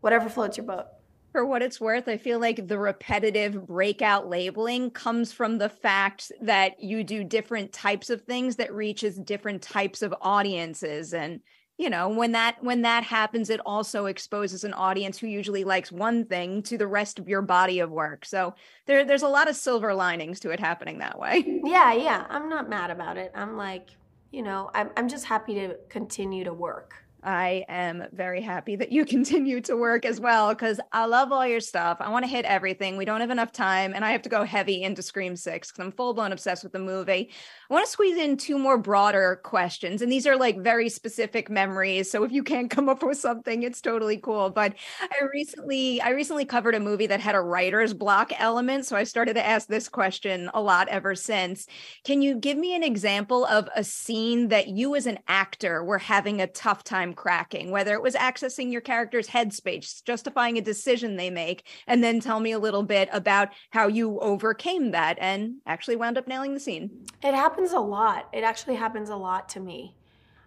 whatever 0.00 0.28
floats 0.28 0.56
your 0.56 0.66
boat 0.66 0.86
for 1.32 1.44
what 1.44 1.62
it's 1.62 1.80
worth, 1.80 2.08
I 2.08 2.16
feel 2.16 2.38
like 2.38 2.66
the 2.66 2.78
repetitive 2.78 3.66
breakout 3.66 4.28
labeling 4.28 4.90
comes 4.90 5.32
from 5.32 5.58
the 5.58 5.68
fact 5.68 6.32
that 6.40 6.82
you 6.82 7.04
do 7.04 7.22
different 7.24 7.72
types 7.72 8.10
of 8.10 8.22
things 8.22 8.56
that 8.56 8.72
reaches 8.72 9.18
different 9.18 9.62
types 9.62 10.02
of 10.02 10.14
audiences. 10.20 11.12
And, 11.12 11.40
you 11.76 11.90
know, 11.90 12.08
when 12.08 12.32
that 12.32 12.56
when 12.62 12.82
that 12.82 13.04
happens, 13.04 13.50
it 13.50 13.60
also 13.66 14.06
exposes 14.06 14.64
an 14.64 14.74
audience 14.74 15.18
who 15.18 15.26
usually 15.26 15.64
likes 15.64 15.92
one 15.92 16.24
thing 16.24 16.62
to 16.64 16.78
the 16.78 16.86
rest 16.86 17.18
of 17.18 17.28
your 17.28 17.42
body 17.42 17.80
of 17.80 17.90
work. 17.90 18.24
So 18.24 18.54
there 18.86 19.04
there's 19.04 19.22
a 19.22 19.28
lot 19.28 19.48
of 19.48 19.56
silver 19.56 19.94
linings 19.94 20.40
to 20.40 20.50
it 20.50 20.60
happening 20.60 20.98
that 20.98 21.18
way. 21.18 21.60
Yeah, 21.64 21.92
yeah. 21.92 22.24
I'm 22.30 22.48
not 22.48 22.68
mad 22.70 22.90
about 22.90 23.18
it. 23.18 23.30
I'm 23.34 23.56
like, 23.56 23.90
you 24.30 24.42
know, 24.42 24.70
I'm 24.74 24.90
I'm 24.96 25.08
just 25.08 25.26
happy 25.26 25.54
to 25.54 25.76
continue 25.90 26.44
to 26.44 26.54
work. 26.54 27.04
I 27.22 27.64
am 27.68 28.04
very 28.12 28.40
happy 28.40 28.76
that 28.76 28.92
you 28.92 29.04
continue 29.18 29.60
to 29.62 29.76
work 29.76 30.04
as 30.04 30.20
well 30.20 30.50
because 30.50 30.80
I 30.92 31.06
love 31.06 31.32
all 31.32 31.46
your 31.46 31.60
stuff. 31.60 31.98
I 32.00 32.08
want 32.10 32.24
to 32.24 32.30
hit 32.30 32.44
everything. 32.44 32.96
We 32.96 33.04
don't 33.04 33.20
have 33.20 33.30
enough 33.30 33.52
time, 33.52 33.92
and 33.94 34.04
I 34.04 34.12
have 34.12 34.22
to 34.22 34.28
go 34.28 34.44
heavy 34.44 34.82
into 34.82 35.02
Scream 35.02 35.36
6 35.36 35.70
because 35.70 35.84
I'm 35.84 35.92
full 35.92 36.14
blown 36.14 36.32
obsessed 36.32 36.62
with 36.62 36.72
the 36.72 36.78
movie. 36.78 37.30
I 37.70 37.74
want 37.74 37.84
to 37.84 37.90
squeeze 37.90 38.16
in 38.16 38.36
two 38.36 38.58
more 38.58 38.78
broader 38.78 39.40
questions, 39.42 40.02
and 40.02 40.10
these 40.10 40.26
are 40.26 40.36
like 40.36 40.60
very 40.62 40.88
specific 40.88 41.50
memories. 41.50 42.10
So 42.10 42.24
if 42.24 42.32
you 42.32 42.42
can't 42.42 42.70
come 42.78 42.88
up 42.88 43.02
with 43.02 43.18
something, 43.18 43.62
it's 43.62 43.80
totally 43.80 44.18
cool. 44.18 44.50
But 44.50 44.74
I 45.00 45.24
recently, 45.32 46.00
I 46.00 46.10
recently 46.10 46.44
covered 46.44 46.74
a 46.74 46.80
movie 46.80 47.08
that 47.08 47.20
had 47.20 47.34
a 47.34 47.40
writer's 47.40 47.94
block 47.94 48.32
element, 48.38 48.86
so 48.86 48.96
I 48.96 49.04
started 49.04 49.34
to 49.34 49.46
ask 49.46 49.68
this 49.68 49.88
question 49.88 50.50
a 50.54 50.60
lot 50.60 50.88
ever 50.88 51.14
since. 51.14 51.66
Can 52.04 52.22
you 52.22 52.36
give 52.36 52.56
me 52.56 52.74
an 52.74 52.82
example 52.82 53.44
of 53.46 53.68
a 53.74 53.84
scene 53.84 54.48
that 54.48 54.68
you 54.68 54.94
as 54.94 55.06
an 55.06 55.18
actor 55.28 55.82
were 55.82 55.98
having 55.98 56.40
a 56.40 56.46
tough 56.46 56.84
time 56.84 57.07
cracking? 57.14 57.70
Whether 57.70 57.94
it 57.94 58.02
was 58.02 58.14
accessing 58.14 58.72
your 58.72 58.80
character's 58.80 59.28
headspace, 59.28 60.02
justifying 60.04 60.58
a 60.58 60.62
decision 60.62 61.16
they 61.16 61.30
make, 61.30 61.66
and 61.86 62.02
then 62.02 62.20
tell 62.20 62.40
me 62.40 62.52
a 62.52 62.58
little 62.58 62.82
bit 62.82 63.08
about 63.12 63.48
how 63.70 63.88
you 63.88 64.18
overcame 64.20 64.90
that 64.92 65.18
and 65.20 65.56
actually 65.66 65.96
wound 65.96 66.18
up 66.18 66.26
nailing 66.26 66.54
the 66.54 66.60
scene. 66.60 67.06
It 67.22 67.34
happens 67.34 67.72
a 67.72 67.80
lot. 67.80 68.28
It 68.32 68.44
actually 68.44 68.76
happens 68.76 69.10
a 69.10 69.16
lot 69.16 69.48
to 69.50 69.60
me. 69.60 69.94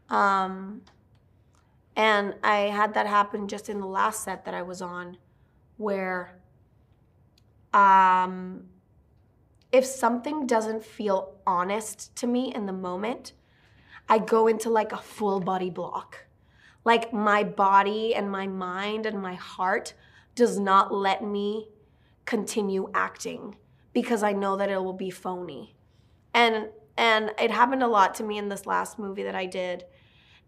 Um, 0.09 0.81
and 1.95 2.35
I 2.43 2.57
had 2.61 2.93
that 2.93 3.07
happen 3.07 3.47
just 3.47 3.69
in 3.69 3.79
the 3.79 3.87
last 3.87 4.23
set 4.23 4.45
that 4.45 4.53
I 4.53 4.61
was 4.61 4.81
on, 4.81 5.17
where 5.77 6.37
um, 7.73 8.65
if 9.71 9.85
something 9.85 10.47
doesn't 10.47 10.83
feel 10.83 11.35
honest 11.47 12.15
to 12.17 12.27
me 12.27 12.53
in 12.53 12.65
the 12.65 12.73
moment, 12.73 13.33
I 14.09 14.19
go 14.19 14.47
into 14.47 14.69
like 14.69 14.91
a 14.91 14.97
full 14.97 15.39
body 15.39 15.69
block. 15.69 16.25
Like 16.83 17.13
my 17.13 17.43
body 17.43 18.15
and 18.15 18.31
my 18.31 18.47
mind 18.47 19.05
and 19.05 19.21
my 19.21 19.35
heart 19.35 19.93
does 20.35 20.59
not 20.59 20.93
let 20.93 21.23
me 21.23 21.67
continue 22.25 22.89
acting 22.93 23.55
because 23.93 24.23
I 24.23 24.31
know 24.31 24.55
that 24.57 24.69
it 24.69 24.83
will 24.83 24.93
be 24.93 25.09
phony. 25.09 25.75
And 26.33 26.69
and 26.97 27.31
it 27.39 27.51
happened 27.51 27.83
a 27.83 27.87
lot 27.87 28.15
to 28.15 28.23
me 28.23 28.37
in 28.37 28.49
this 28.49 28.65
last 28.65 28.99
movie 28.99 29.23
that 29.23 29.35
I 29.35 29.45
did. 29.45 29.85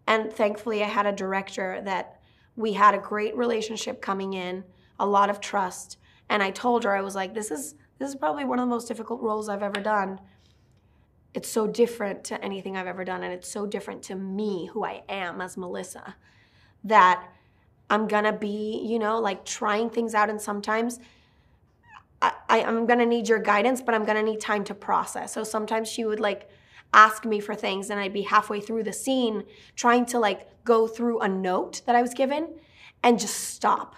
And 0.06 0.32
thankfully, 0.32 0.82
I 0.82 0.88
had 0.88 1.06
a 1.06 1.12
director 1.12 1.80
that 1.84 2.20
we 2.56 2.74
had 2.74 2.94
a 2.94 2.98
great 2.98 3.36
relationship 3.36 4.00
coming 4.00 4.34
in, 4.34 4.64
a 4.98 5.06
lot 5.06 5.30
of 5.30 5.40
trust. 5.40 5.98
And 6.28 6.42
I 6.42 6.50
told 6.50 6.84
her, 6.84 6.94
I 6.94 7.00
was 7.00 7.14
like, 7.14 7.34
this 7.34 7.50
is 7.50 7.74
this 7.98 8.08
is 8.10 8.16
probably 8.16 8.44
one 8.44 8.58
of 8.58 8.66
the 8.66 8.74
most 8.74 8.88
difficult 8.88 9.20
roles 9.22 9.48
I've 9.48 9.62
ever 9.62 9.80
done. 9.80 10.20
It's 11.34 11.48
so 11.48 11.66
different 11.66 12.24
to 12.24 12.42
anything 12.42 12.76
I've 12.76 12.86
ever 12.86 13.04
done, 13.04 13.22
and 13.22 13.32
it's 13.32 13.48
so 13.48 13.66
different 13.66 14.02
to 14.04 14.14
me, 14.14 14.70
who 14.72 14.84
I 14.84 15.02
am 15.08 15.40
as 15.40 15.56
Melissa, 15.56 16.14
that 16.84 17.28
I'm 17.90 18.06
gonna 18.06 18.32
be, 18.32 18.80
you 18.86 18.98
know, 18.98 19.18
like 19.18 19.44
trying 19.44 19.90
things 19.90 20.14
out. 20.14 20.30
And 20.30 20.40
sometimes 20.40 21.00
I, 22.22 22.60
am 22.60 22.86
gonna 22.86 23.06
need 23.06 23.28
your 23.28 23.38
guidance, 23.38 23.82
but 23.82 23.94
I'm 23.94 24.04
gonna 24.04 24.22
need 24.22 24.40
time 24.40 24.64
to 24.64 24.74
process. 24.74 25.32
So 25.32 25.44
sometimes 25.44 25.88
she 25.88 26.04
would 26.04 26.20
like 26.20 26.48
ask 26.92 27.24
me 27.24 27.40
for 27.40 27.54
things, 27.54 27.90
and 27.90 28.00
I'd 28.00 28.12
be 28.12 28.22
halfway 28.22 28.60
through 28.60 28.84
the 28.84 28.92
scene 28.92 29.44
trying 29.74 30.06
to 30.06 30.18
like 30.18 30.48
go 30.64 30.86
through 30.86 31.20
a 31.20 31.28
note 31.28 31.82
that 31.86 31.94
I 31.94 32.02
was 32.02 32.14
given 32.14 32.48
and 33.02 33.18
just 33.18 33.36
stop 33.36 33.96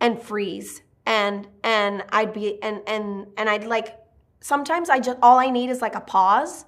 and 0.00 0.20
freeze. 0.20 0.82
And 1.06 1.46
and 1.62 2.04
I'd 2.10 2.32
be 2.32 2.60
and 2.62 2.82
and 2.86 3.28
and 3.36 3.48
I'd 3.48 3.64
like 3.64 3.96
sometimes 4.40 4.90
I 4.90 5.00
just 5.00 5.18
all 5.22 5.38
I 5.38 5.50
need 5.50 5.70
is 5.70 5.82
like 5.82 5.94
a 5.94 6.00
pause 6.00 6.66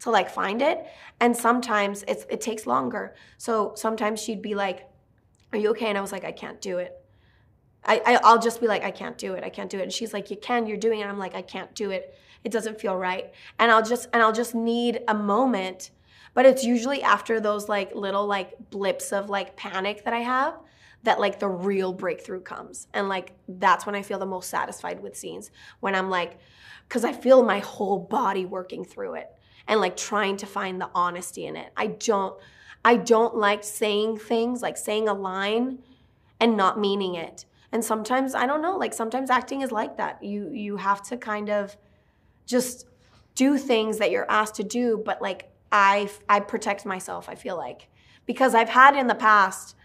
to 0.00 0.10
like 0.10 0.30
find 0.30 0.62
it. 0.62 0.86
And 1.20 1.36
sometimes 1.36 2.04
it's 2.08 2.26
it 2.28 2.40
takes 2.40 2.66
longer. 2.66 3.14
So 3.38 3.72
sometimes 3.76 4.20
she'd 4.20 4.42
be 4.42 4.54
like, 4.54 4.88
Are 5.52 5.58
you 5.58 5.70
okay? 5.70 5.86
And 5.86 5.98
I 5.98 6.00
was 6.00 6.12
like, 6.12 6.24
I 6.24 6.32
can't 6.32 6.60
do 6.60 6.78
it. 6.78 6.92
I, 7.88 8.18
I 8.24 8.32
will 8.34 8.42
just 8.42 8.60
be 8.60 8.66
like, 8.66 8.82
I 8.82 8.90
can't 8.90 9.16
do 9.16 9.34
it. 9.34 9.44
I 9.44 9.48
can't 9.48 9.70
do 9.70 9.78
it. 9.78 9.82
And 9.82 9.92
she's 9.92 10.12
like, 10.12 10.28
you 10.28 10.36
can. 10.36 10.66
You're 10.66 10.76
doing 10.76 10.98
it. 10.98 11.06
I'm 11.06 11.20
like, 11.20 11.36
I 11.36 11.42
can't 11.42 11.72
do 11.76 11.92
it 11.92 12.16
it 12.46 12.52
doesn't 12.52 12.80
feel 12.80 12.96
right. 12.96 13.32
And 13.58 13.72
I'll 13.72 13.82
just 13.82 14.08
and 14.12 14.22
I'll 14.22 14.32
just 14.32 14.54
need 14.54 15.00
a 15.08 15.14
moment. 15.14 15.90
But 16.32 16.46
it's 16.46 16.62
usually 16.62 17.02
after 17.02 17.40
those 17.40 17.68
like 17.68 17.92
little 17.94 18.24
like 18.24 18.70
blips 18.70 19.12
of 19.12 19.28
like 19.28 19.56
panic 19.56 20.04
that 20.04 20.14
I 20.14 20.20
have 20.20 20.54
that 21.06 21.20
like 21.20 21.38
the 21.38 21.48
real 21.48 21.92
breakthrough 21.92 22.40
comes. 22.40 22.88
And 22.92 23.08
like 23.08 23.32
that's 23.48 23.86
when 23.86 23.94
I 23.94 24.02
feel 24.02 24.18
the 24.18 24.26
most 24.26 24.50
satisfied 24.50 25.00
with 25.00 25.16
scenes. 25.16 25.50
When 25.80 25.94
I'm 25.94 26.10
like, 26.10 26.38
because 26.86 27.04
I 27.04 27.12
feel 27.12 27.44
my 27.44 27.60
whole 27.60 27.98
body 27.98 28.44
working 28.44 28.84
through 28.84 29.14
it 29.14 29.30
and 29.68 29.80
like 29.80 29.96
trying 29.96 30.36
to 30.38 30.46
find 30.46 30.80
the 30.80 30.90
honesty 30.94 31.46
in 31.46 31.56
it. 31.56 31.72
I 31.76 31.86
don't 31.88 32.36
I 32.84 32.96
don't 32.96 33.36
like 33.36 33.64
saying 33.64 34.18
things 34.18 34.62
like 34.62 34.76
saying 34.76 35.08
a 35.08 35.14
line 35.14 35.78
and 36.40 36.56
not 36.56 36.78
meaning 36.78 37.14
it. 37.14 37.46
And 37.70 37.84
sometimes 37.84 38.34
I 38.34 38.46
don't 38.46 38.62
know, 38.62 38.76
like 38.76 38.92
sometimes 38.92 39.30
acting 39.30 39.62
is 39.62 39.70
like 39.70 39.96
that. 39.98 40.22
You 40.22 40.50
you 40.52 40.76
have 40.76 41.02
to 41.04 41.16
kind 41.16 41.50
of 41.50 41.76
just 42.46 42.88
do 43.36 43.58
things 43.58 43.98
that 43.98 44.10
you're 44.10 44.30
asked 44.30 44.56
to 44.56 44.64
do, 44.64 45.00
but 45.04 45.22
like 45.22 45.50
I 45.70 46.10
I 46.28 46.40
protect 46.40 46.84
myself, 46.84 47.28
I 47.28 47.36
feel 47.36 47.56
like. 47.56 47.88
Because 48.24 48.56
I've 48.56 48.70
had 48.70 48.96
in 48.96 49.06
the 49.06 49.14
past 49.14 49.76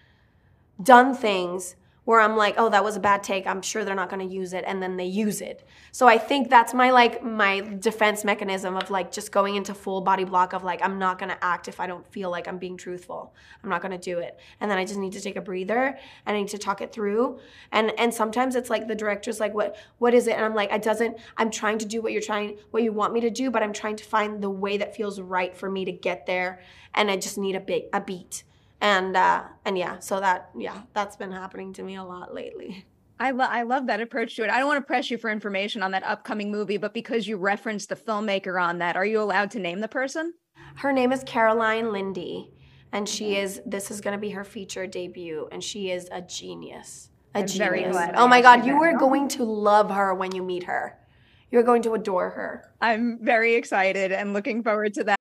done 0.83 1.13
things 1.13 1.75
where 2.03 2.19
I'm 2.19 2.35
like, 2.35 2.55
oh, 2.57 2.67
that 2.69 2.83
was 2.83 2.95
a 2.95 3.00
bad 3.00 3.21
take. 3.23 3.45
I'm 3.45 3.61
sure 3.61 3.85
they're 3.85 3.93
not 3.93 4.09
going 4.09 4.27
to 4.27 4.33
use 4.33 4.53
it, 4.53 4.63
and 4.65 4.81
then 4.81 4.97
they 4.97 5.05
use 5.05 5.39
it. 5.39 5.67
So 5.91 6.07
I 6.07 6.17
think 6.17 6.50
that's 6.50 6.73
my 6.73 6.89
like 6.89 7.23
my 7.23 7.59
defense 7.79 8.25
mechanism 8.25 8.75
of 8.75 8.89
like 8.89 9.11
just 9.11 9.31
going 9.31 9.55
into 9.55 9.73
full 9.75 10.01
body 10.01 10.23
block 10.23 10.53
of 10.53 10.63
like 10.63 10.83
I'm 10.83 10.97
not 10.97 11.19
going 11.19 11.29
to 11.29 11.43
act 11.43 11.67
if 11.67 11.79
I 11.79 11.85
don't 11.85 12.05
feel 12.07 12.31
like 12.31 12.47
I'm 12.47 12.57
being 12.57 12.75
truthful. 12.75 13.33
I'm 13.63 13.69
not 13.69 13.81
going 13.81 13.91
to 13.91 14.00
do 14.00 14.17
it, 14.17 14.39
and 14.59 14.69
then 14.69 14.79
I 14.79 14.85
just 14.85 15.00
need 15.00 15.13
to 15.13 15.21
take 15.21 15.35
a 15.35 15.41
breather 15.41 15.97
and 16.25 16.35
I 16.35 16.39
need 16.41 16.50
to 16.50 16.57
talk 16.57 16.81
it 16.81 16.91
through. 16.91 17.39
And 17.71 17.91
and 18.00 18.11
sometimes 18.11 18.55
it's 18.55 18.69
like 18.69 18.88
the 18.88 18.95
director's 18.95 19.39
like, 19.39 19.53
what 19.53 19.75
what 20.00 20.15
is 20.15 20.25
it? 20.25 20.33
And 20.35 20.43
I'm 20.43 20.55
like, 20.55 20.71
it 20.71 20.81
doesn't. 20.81 21.17
I'm 21.38 21.51
trying 21.51 21.77
to 21.77 21.85
do 21.85 22.01
what 22.01 22.13
you're 22.13 22.21
trying, 22.21 22.57
what 22.71 22.81
you 22.81 22.91
want 22.93 23.13
me 23.13 23.21
to 23.21 23.29
do, 23.29 23.51
but 23.51 23.61
I'm 23.61 23.73
trying 23.73 23.97
to 23.97 24.03
find 24.03 24.41
the 24.41 24.50
way 24.50 24.77
that 24.77 24.95
feels 24.95 25.21
right 25.21 25.55
for 25.55 25.69
me 25.69 25.85
to 25.85 25.91
get 25.91 26.25
there, 26.25 26.61
and 26.95 27.11
I 27.11 27.17
just 27.17 27.38
need 27.38 27.55
a 27.55 27.59
bit 27.59 27.89
a 27.93 28.01
beat 28.01 28.43
and 28.81 29.15
uh, 29.15 29.43
and 29.63 29.77
yeah, 29.77 30.00
so 30.00 30.19
that 30.19 30.50
yeah, 30.57 30.81
that's 30.93 31.15
been 31.15 31.31
happening 31.31 31.71
to 31.73 31.83
me 31.83 31.95
a 31.95 32.03
lot 32.03 32.33
lately. 32.33 32.85
I, 33.19 33.29
lo- 33.29 33.45
I 33.45 33.61
love 33.61 33.85
that 33.85 34.01
approach 34.01 34.35
to 34.38 34.43
it. 34.43 34.50
I 34.50 34.57
don't 34.57 34.67
want 34.67 34.81
to 34.81 34.88
press 34.88 35.11
you 35.11 35.17
for 35.19 35.29
information 35.29 35.83
on 35.83 35.91
that 35.91 36.01
upcoming 36.03 36.51
movie, 36.51 36.77
but 36.77 36.91
because 36.91 37.27
you 37.27 37.38
referenced 37.38 37.89
the 37.89 37.95
filmmaker 37.95 38.59
on 38.59 38.79
that, 38.79 38.97
are 38.97 39.05
you 39.05 39.21
allowed 39.21 39.51
to 39.51 39.59
name 39.59 39.79
the 39.79 39.88
person? 39.88 40.33
Her 40.77 40.91
name 40.91 41.11
is 41.11 41.23
Caroline 41.23 41.91
Lindy, 41.91 42.51
and 42.91 43.07
she 43.07 43.38
is. 43.38 43.61
This 43.65 43.91
is 43.91 44.01
going 44.01 44.17
to 44.17 44.19
be 44.19 44.31
her 44.31 44.43
feature 44.43 44.88
debut, 44.88 45.47
and 45.51 45.63
she 45.63 45.91
is 45.91 46.09
a 46.11 46.21
genius. 46.21 47.09
A 47.35 47.39
I'm 47.39 47.47
genius. 47.47 47.95
Oh 48.15 48.27
my 48.27 48.41
God, 48.41 48.65
you 48.65 48.73
you 48.73 48.81
are 48.81 48.97
going 48.97 49.27
to 49.29 49.43
love 49.43 49.91
her 49.91 50.15
when 50.15 50.33
you 50.33 50.41
meet 50.41 50.63
her. 50.63 50.97
You're 51.51 51.63
going 51.63 51.83
to 51.83 51.93
adore 51.93 52.31
her. 52.31 52.73
I'm 52.81 53.19
very 53.21 53.53
excited 53.55 54.11
and 54.11 54.33
looking 54.33 54.63
forward 54.63 54.95
to 54.95 55.03
that. 55.03 55.21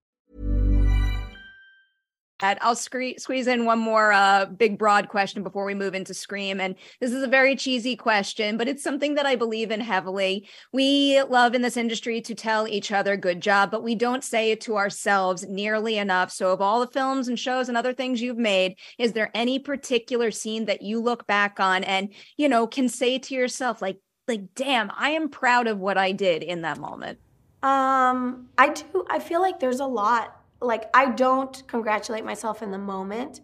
And 2.41 2.57
I'll 2.61 2.75
squeeze 2.75 3.47
in 3.47 3.65
one 3.65 3.79
more 3.79 4.11
uh, 4.11 4.45
big, 4.45 4.77
broad 4.77 5.09
question 5.09 5.43
before 5.43 5.65
we 5.65 5.75
move 5.75 5.93
into 5.93 6.13
Scream. 6.13 6.59
And 6.59 6.75
this 6.99 7.11
is 7.11 7.23
a 7.23 7.27
very 7.27 7.55
cheesy 7.55 7.95
question, 7.95 8.57
but 8.57 8.67
it's 8.67 8.83
something 8.83 9.15
that 9.15 9.25
I 9.25 9.35
believe 9.35 9.71
in 9.71 9.79
heavily. 9.79 10.47
We 10.73 11.21
love 11.23 11.53
in 11.53 11.61
this 11.61 11.77
industry 11.77 12.21
to 12.21 12.35
tell 12.35 12.67
each 12.67 12.91
other 12.91 13.15
good 13.15 13.41
job, 13.41 13.71
but 13.71 13.83
we 13.83 13.95
don't 13.95 14.23
say 14.23 14.51
it 14.51 14.61
to 14.61 14.77
ourselves 14.77 15.45
nearly 15.47 15.97
enough. 15.97 16.31
So, 16.31 16.51
of 16.51 16.61
all 16.61 16.79
the 16.79 16.87
films 16.87 17.27
and 17.27 17.37
shows 17.37 17.69
and 17.69 17.77
other 17.77 17.93
things 17.93 18.21
you've 18.21 18.37
made, 18.37 18.77
is 18.97 19.13
there 19.13 19.31
any 19.33 19.59
particular 19.59 20.31
scene 20.31 20.65
that 20.65 20.81
you 20.81 20.99
look 20.99 21.27
back 21.27 21.59
on 21.59 21.83
and, 21.83 22.13
you 22.37 22.49
know, 22.49 22.67
can 22.67 22.89
say 22.89 23.19
to 23.19 23.35
yourself, 23.35 23.81
like, 23.81 23.97
like, 24.27 24.55
damn, 24.55 24.91
I 24.95 25.11
am 25.11 25.29
proud 25.29 25.67
of 25.67 25.79
what 25.79 25.97
I 25.97 26.11
did 26.11 26.43
in 26.43 26.61
that 26.61 26.79
moment? 26.79 27.19
Um, 27.63 28.49
I 28.57 28.69
do. 28.69 29.05
I 29.09 29.19
feel 29.19 29.41
like 29.41 29.59
there's 29.59 29.79
a 29.79 29.85
lot. 29.85 30.40
Like 30.61 30.89
I 30.93 31.11
don't 31.11 31.63
congratulate 31.67 32.23
myself 32.23 32.61
in 32.61 32.71
the 32.71 32.77
moment, 32.77 33.41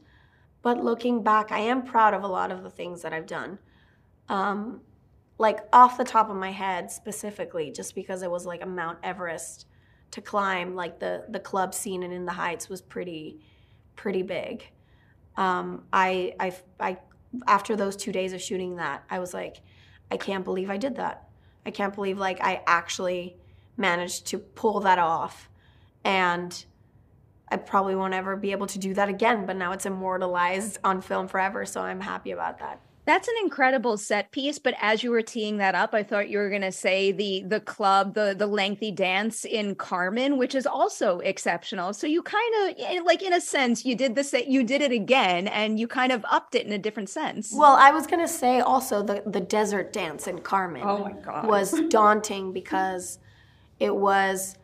but 0.62 0.84
looking 0.84 1.23
back, 1.23 1.51
I 1.51 1.60
am 1.60 1.84
proud 1.84 2.13
of 2.13 2.23
a 2.23 2.27
lot 2.27 2.51
of 2.51 2.63
the 2.63 2.69
things 2.69 3.01
that 3.01 3.13
I've 3.13 3.25
done. 3.25 3.60
Um, 4.30 4.82
like 5.38 5.60
off 5.71 5.97
the 5.97 6.03
top 6.03 6.30
of 6.30 6.36
my 6.36 6.51
head, 6.51 6.91
specifically, 6.91 7.71
just 7.71 7.95
because 7.95 8.21
it 8.21 8.32
was 8.32 8.45
like 8.45 8.62
a 8.62 8.65
Mount 8.65 8.99
Everest 9.03 9.67
to 10.12 10.21
climb. 10.21 10.75
Like 10.75 10.99
the 10.99 11.25
the 11.30 11.39
club 11.39 11.73
scene 11.73 12.03
and 12.03 12.13
in 12.13 12.25
the 12.25 12.32
Heights 12.32 12.69
was 12.69 12.82
pretty, 12.82 13.39
pretty 13.95 14.23
big. 14.23 14.69
Um, 15.36 15.84
I 15.93 16.34
I 16.39 16.56
I 16.80 16.97
after 17.47 17.75
those 17.75 17.95
two 17.95 18.12
days 18.12 18.34
of 18.34 18.41
shooting 18.41 18.77
that, 18.77 19.03
I 19.10 19.19
was 19.19 19.34
like, 19.34 19.62
I 20.12 20.17
can't 20.17 20.43
believe 20.43 20.69
I 20.69 20.77
did 20.77 20.95
that. 20.95 21.27
I 21.65 21.71
can't 21.71 21.93
believe 21.93 22.17
like 22.17 22.41
I 22.41 22.62
actually 22.65 23.38
managed 23.75 24.27
to 24.27 24.39
pull 24.39 24.80
that 24.82 24.99
off. 24.99 25.49
And 26.03 26.65
I 27.49 27.57
probably 27.57 27.95
won't 27.95 28.13
ever 28.13 28.36
be 28.36 28.51
able 28.51 28.67
to 28.67 28.79
do 28.79 28.93
that 28.95 29.10
again, 29.10 29.45
but 29.45 29.55
now 29.55 29.71
it's 29.71 29.86
immortalized 29.86 30.79
on 30.83 31.01
film 31.01 31.27
forever. 31.27 31.65
So 31.65 31.81
I'm 31.81 32.01
happy 32.01 32.31
about 32.31 32.60
that. 32.60 32.81
That's 33.05 33.29
an 33.29 33.36
incredible 33.41 33.97
set 33.97 34.31
piece, 34.33 34.60
but 34.60 34.73
as 34.81 35.01
you 35.01 35.12
were 35.12 35.21
teeing 35.21 35.55
that 35.57 35.75
up, 35.75 35.93
I 35.93 36.03
thought 36.03 36.27
you 36.27 36.39
were 36.39 36.49
going 36.49 36.63
to 36.63 36.73
say 36.73 37.13
the 37.13 37.41
the 37.47 37.62
club, 37.62 38.15
the 38.15 38.36
the 38.38 38.47
lengthy 38.47 38.91
dance 38.91 39.45
in 39.45 39.75
Carmen, 39.75 40.38
which 40.38 40.53
is 40.53 40.67
also 40.67 41.19
exceptional. 41.19 41.93
So 41.93 42.05
you 42.05 42.21
kind 42.21 42.53
of 42.69 42.75
eh, 42.77 42.99
like 43.05 43.23
in 43.23 43.31
a 43.31 43.39
sense 43.39 43.86
you 43.86 43.95
did 43.95 44.15
this 44.15 44.33
you 44.45 44.62
did 44.62 44.81
it 44.81 44.91
again 44.91 45.47
and 45.47 45.79
you 45.79 45.88
kind 45.88 46.12
of 46.12 46.25
upped 46.29 46.53
it 46.53 46.65
in 46.65 46.73
a 46.73 46.77
different 46.77 47.07
sense. 47.07 47.53
Well, 47.55 47.77
I 47.77 47.91
was 47.91 48.07
gonna 48.07 48.27
say 48.27 48.60
also 48.60 49.01
the 49.01 49.23
the 49.25 49.39
desert 49.39 49.93
dance 49.93 50.27
in 50.27 50.39
Carmen 50.39 50.83
Oh 50.83 50.97
my 50.97 51.13
God. 51.13 51.47
was 51.47 51.79
daunting 51.88 52.51
because 52.51 53.19
it 53.79 53.95
was 53.95 54.57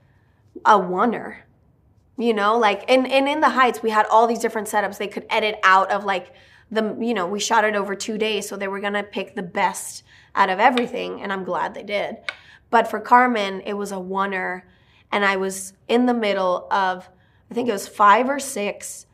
a 0.65 0.77
oneer. 0.77 1.37
You 2.17 2.33
know, 2.33 2.57
like 2.57 2.89
and, 2.89 3.09
and 3.09 3.27
in 3.27 3.41
the 3.41 3.49
heights 3.49 3.81
we 3.81 3.89
had 3.89 4.05
all 4.05 4.27
these 4.27 4.39
different 4.39 4.67
setups 4.67 4.97
they 4.97 5.07
could 5.07 5.25
edit 5.29 5.59
out 5.63 5.91
of 5.91 6.05
like 6.05 6.33
the 6.71 6.95
you 6.99 7.13
know, 7.13 7.27
we 7.27 7.39
shot 7.39 7.65
it 7.65 7.75
over 7.75 7.95
two 7.95 8.17
days, 8.17 8.47
so 8.47 8.55
they 8.55 8.67
were 8.67 8.79
gonna 8.79 9.03
pick 9.03 9.35
the 9.35 9.43
best 9.43 10.03
out 10.35 10.49
of 10.49 10.59
everything, 10.59 11.21
and 11.21 11.31
I'm 11.31 11.43
glad 11.43 11.73
they 11.73 11.83
did. 11.83 12.17
But 12.69 12.87
for 12.87 12.99
Carmen, 12.99 13.61
it 13.61 13.73
was 13.73 13.91
a 13.91 13.95
oneer, 13.95 14.63
and 15.11 15.23
I 15.23 15.37
was 15.37 15.73
in 15.87 16.05
the 16.05 16.13
middle 16.13 16.67
of 16.71 17.09
I 17.49 17.53
think 17.53 17.69
it 17.69 17.73
was 17.73 17.87
five 17.87 18.29
or 18.29 18.39
six 18.39 19.05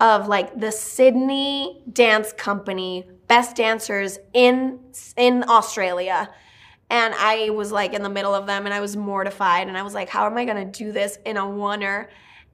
of 0.00 0.28
like 0.28 0.58
the 0.58 0.70
Sydney 0.70 1.82
Dance 1.92 2.32
Company 2.32 3.08
best 3.26 3.56
dancers 3.56 4.18
in 4.32 4.80
in 5.16 5.44
Australia. 5.48 6.30
And 6.90 7.14
I 7.14 7.50
was 7.50 7.70
like 7.70 7.92
in 7.92 8.02
the 8.02 8.08
middle 8.08 8.34
of 8.34 8.46
them 8.46 8.64
and 8.64 8.72
I 8.72 8.80
was 8.80 8.96
mortified 8.96 9.68
and 9.68 9.76
I 9.76 9.82
was 9.82 9.94
like 9.94 10.08
how 10.08 10.26
am 10.26 10.36
I 10.36 10.44
to 10.44 10.64
do 10.64 10.92
this 10.92 11.18
in 11.26 11.36
a 11.36 11.42
oneer? 11.42 12.08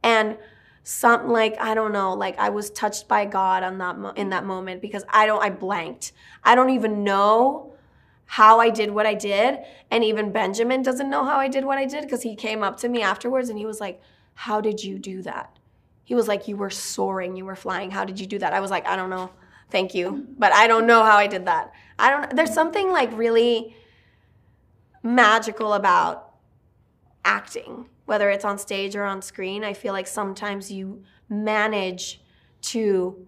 And 0.05 0.39
something 0.85 1.31
like 1.31 1.57
I 1.61 1.75
don't 1.75 1.93
know, 1.93 2.15
like 2.15 2.39
I 2.39 2.51
was 2.51 2.71
touched 2.71 3.09
by 3.09 3.25
God 3.25 3.65
on 3.65 3.79
that 3.79 3.99
mo- 3.99 4.13
in 4.15 4.29
that 4.31 4.45
moment 4.45 4.81
because 4.81 5.03
I 5.09 5.27
don't 5.27 5.43
I 5.43 5.51
blanked. 5.51 6.13
I 6.45 6.55
don't 6.55 6.71
even 6.71 7.03
know 7.03 7.73
how 8.27 8.61
I 8.61 8.71
did 8.71 8.91
what 8.91 9.07
I 9.07 9.15
did 9.15 9.59
and 9.91 10.05
even 10.05 10.33
Benjamin 10.33 10.83
doesn't 10.83 11.11
know 11.11 11.25
how 11.25 11.37
I 11.37 11.49
did 11.49 11.65
what 11.65 11.79
I 11.79 11.85
did 11.85 12.03
because 12.03 12.23
he 12.23 12.35
came 12.37 12.63
up 12.63 12.79
to 12.79 12.89
me 12.89 13.03
afterwards 13.03 13.49
and 13.49 13.59
he 13.59 13.67
was 13.67 13.81
like 13.81 14.01
how 14.35 14.61
did 14.61 14.83
you 14.83 14.99
do 14.99 15.23
that? 15.23 15.59
He 16.05 16.15
was 16.15 16.29
like, 16.29 16.47
You 16.47 16.57
were 16.57 16.71
soaring, 16.71 17.37
you 17.37 17.45
were 17.45 17.57
flying. 17.57 17.91
How 17.91 18.05
did 18.05 18.21
you 18.21 18.27
do 18.27 18.39
that? 18.39 18.53
I 18.53 18.61
was 18.61 18.71
like, 18.71 18.87
I 18.87 18.97
don't 18.97 19.11
know. 19.11 19.31
Thank 19.71 19.95
you. 19.95 20.27
But 20.39 20.53
I 20.53 20.67
don't 20.67 20.87
know 20.87 21.03
how 21.03 21.17
I 21.17 21.27
did 21.27 21.47
that. 21.47 21.73
I 21.99 22.11
don't 22.11 22.37
there's 22.37 22.53
something 22.53 22.91
like 22.93 23.11
really 23.17 23.75
magical 25.03 25.75
about 25.75 26.24
acting, 27.25 27.89
whether 28.05 28.31
it's 28.31 28.45
on 28.45 28.59
stage 28.59 28.97
or 28.97 29.05
on 29.05 29.23
screen. 29.23 29.65
I 29.65 29.73
feel 29.73 29.93
like 29.93 30.07
sometimes 30.07 30.71
you 30.71 31.03
manage 31.29 32.21
to 32.63 33.27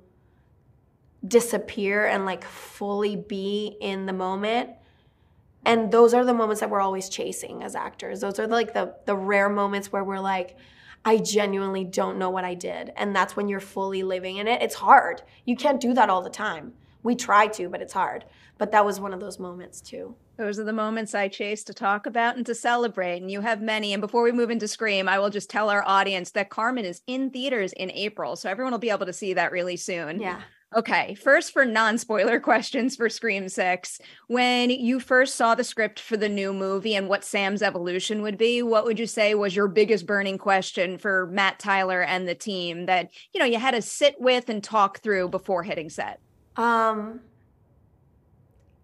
disappear 1.26 2.06
and 2.06 2.24
like 2.24 2.44
fully 2.44 3.16
be 3.16 3.76
in 3.80 4.06
the 4.06 4.12
moment. 4.12 4.70
And 5.64 5.90
those 5.90 6.14
are 6.14 6.24
the 6.24 6.34
moments 6.34 6.60
that 6.60 6.70
we're 6.70 6.80
always 6.80 7.08
chasing 7.08 7.62
as 7.62 7.74
actors. 7.74 8.20
Those 8.20 8.38
are 8.38 8.46
like 8.46 8.72
the 8.72 8.94
the 9.04 9.16
rare 9.16 9.48
moments 9.48 9.90
where 9.90 10.04
we're 10.04 10.20
like, 10.20 10.56
I 11.04 11.18
genuinely 11.18 11.84
don't 11.84 12.18
know 12.18 12.30
what 12.30 12.44
I 12.44 12.54
did. 12.54 12.92
And 12.96 13.14
that's 13.14 13.36
when 13.36 13.48
you're 13.48 13.60
fully 13.60 14.02
living 14.02 14.36
in 14.36 14.46
it. 14.46 14.62
It's 14.62 14.74
hard. 14.76 15.22
You 15.44 15.56
can't 15.56 15.80
do 15.80 15.94
that 15.94 16.10
all 16.10 16.22
the 16.22 16.30
time. 16.30 16.74
We 17.02 17.14
try 17.14 17.46
to, 17.48 17.68
but 17.68 17.80
it's 17.80 17.92
hard. 17.92 18.24
But 18.58 18.72
that 18.72 18.84
was 18.84 19.00
one 19.00 19.12
of 19.12 19.20
those 19.20 19.38
moments 19.38 19.80
too. 19.80 20.16
Those 20.36 20.58
are 20.58 20.64
the 20.64 20.72
moments 20.72 21.14
I 21.14 21.28
chase 21.28 21.64
to 21.64 21.74
talk 21.74 22.06
about 22.06 22.36
and 22.36 22.44
to 22.46 22.54
celebrate. 22.54 23.22
And 23.22 23.30
you 23.30 23.40
have 23.40 23.62
many. 23.62 23.92
And 23.92 24.00
before 24.00 24.22
we 24.22 24.32
move 24.32 24.50
into 24.50 24.68
Scream, 24.68 25.08
I 25.08 25.18
will 25.18 25.30
just 25.30 25.48
tell 25.48 25.70
our 25.70 25.82
audience 25.86 26.30
that 26.32 26.50
Carmen 26.50 26.84
is 26.84 27.02
in 27.06 27.30
theaters 27.30 27.72
in 27.72 27.90
April. 27.90 28.36
So 28.36 28.50
everyone 28.50 28.72
will 28.72 28.78
be 28.78 28.90
able 28.90 29.06
to 29.06 29.12
see 29.12 29.34
that 29.34 29.52
really 29.52 29.76
soon. 29.76 30.20
Yeah. 30.20 30.40
Okay, 30.74 31.14
first 31.14 31.52
for 31.52 31.64
non 31.64 31.96
spoiler 31.96 32.40
questions 32.40 32.96
for 32.96 33.08
Scream 33.08 33.48
6. 33.48 34.00
When 34.26 34.68
you 34.68 35.00
first 35.00 35.36
saw 35.36 35.54
the 35.54 35.64
script 35.64 36.00
for 36.00 36.16
the 36.16 36.28
new 36.28 36.52
movie 36.52 36.96
and 36.96 37.08
what 37.08 37.24
Sam's 37.24 37.62
evolution 37.62 38.20
would 38.22 38.36
be, 38.36 38.62
what 38.62 38.84
would 38.84 38.98
you 38.98 39.06
say 39.06 39.34
was 39.34 39.54
your 39.54 39.68
biggest 39.68 40.06
burning 40.06 40.38
question 40.38 40.98
for 40.98 41.28
Matt 41.28 41.58
Tyler 41.58 42.02
and 42.02 42.26
the 42.26 42.34
team 42.34 42.86
that, 42.86 43.10
you 43.32 43.38
know, 43.38 43.46
you 43.46 43.58
had 43.58 43.74
to 43.74 43.80
sit 43.80 44.16
with 44.20 44.48
and 44.48 44.62
talk 44.62 44.98
through 44.98 45.28
before 45.28 45.62
hitting 45.62 45.88
set? 45.88 46.20
Um 46.56 47.20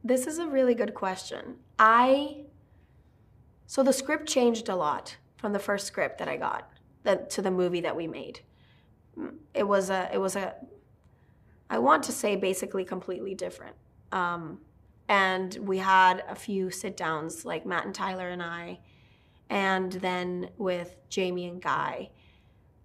this 0.05 0.27
is 0.27 0.39
a 0.39 0.47
really 0.47 0.75
good 0.75 0.95
question. 0.95 1.57
I 1.79 2.45
so 3.67 3.83
the 3.83 3.93
script 3.93 4.29
changed 4.29 4.69
a 4.69 4.77
lot 4.77 5.17
from 5.39 5.53
the 5.53 5.59
first 5.59 5.87
script 5.87 6.19
that 6.19 6.29
I 6.29 6.37
got 6.37 6.71
that 7.05 7.31
to 7.31 7.43
the 7.43 7.51
movie 7.51 7.81
that 7.81 7.97
we 7.97 8.07
made. 8.07 8.41
It 9.55 9.67
was 9.67 9.91
a 9.91 10.11
it 10.13 10.19
was 10.19 10.37
a 10.37 10.55
I 11.71 11.79
want 11.79 12.03
to 12.05 12.13
say 12.13 12.37
basically 12.37 12.85
completely 12.85 13.35
different. 13.35 13.77
Um, 14.13 14.59
and 15.09 15.57
we 15.63 15.79
had 15.79 16.23
a 16.29 16.35
few 16.35 16.71
sit 16.71 16.97
downs, 16.97 17.45
like 17.45 17.67
Matt 17.67 17.87
and 17.87 17.95
Tyler 17.95 18.29
and 18.29 18.43
I, 18.43 18.79
and 19.49 19.93
then 19.93 20.51
with 20.59 20.97
Jamie 21.09 21.49
and 21.49 21.61
Guy, 21.61 22.11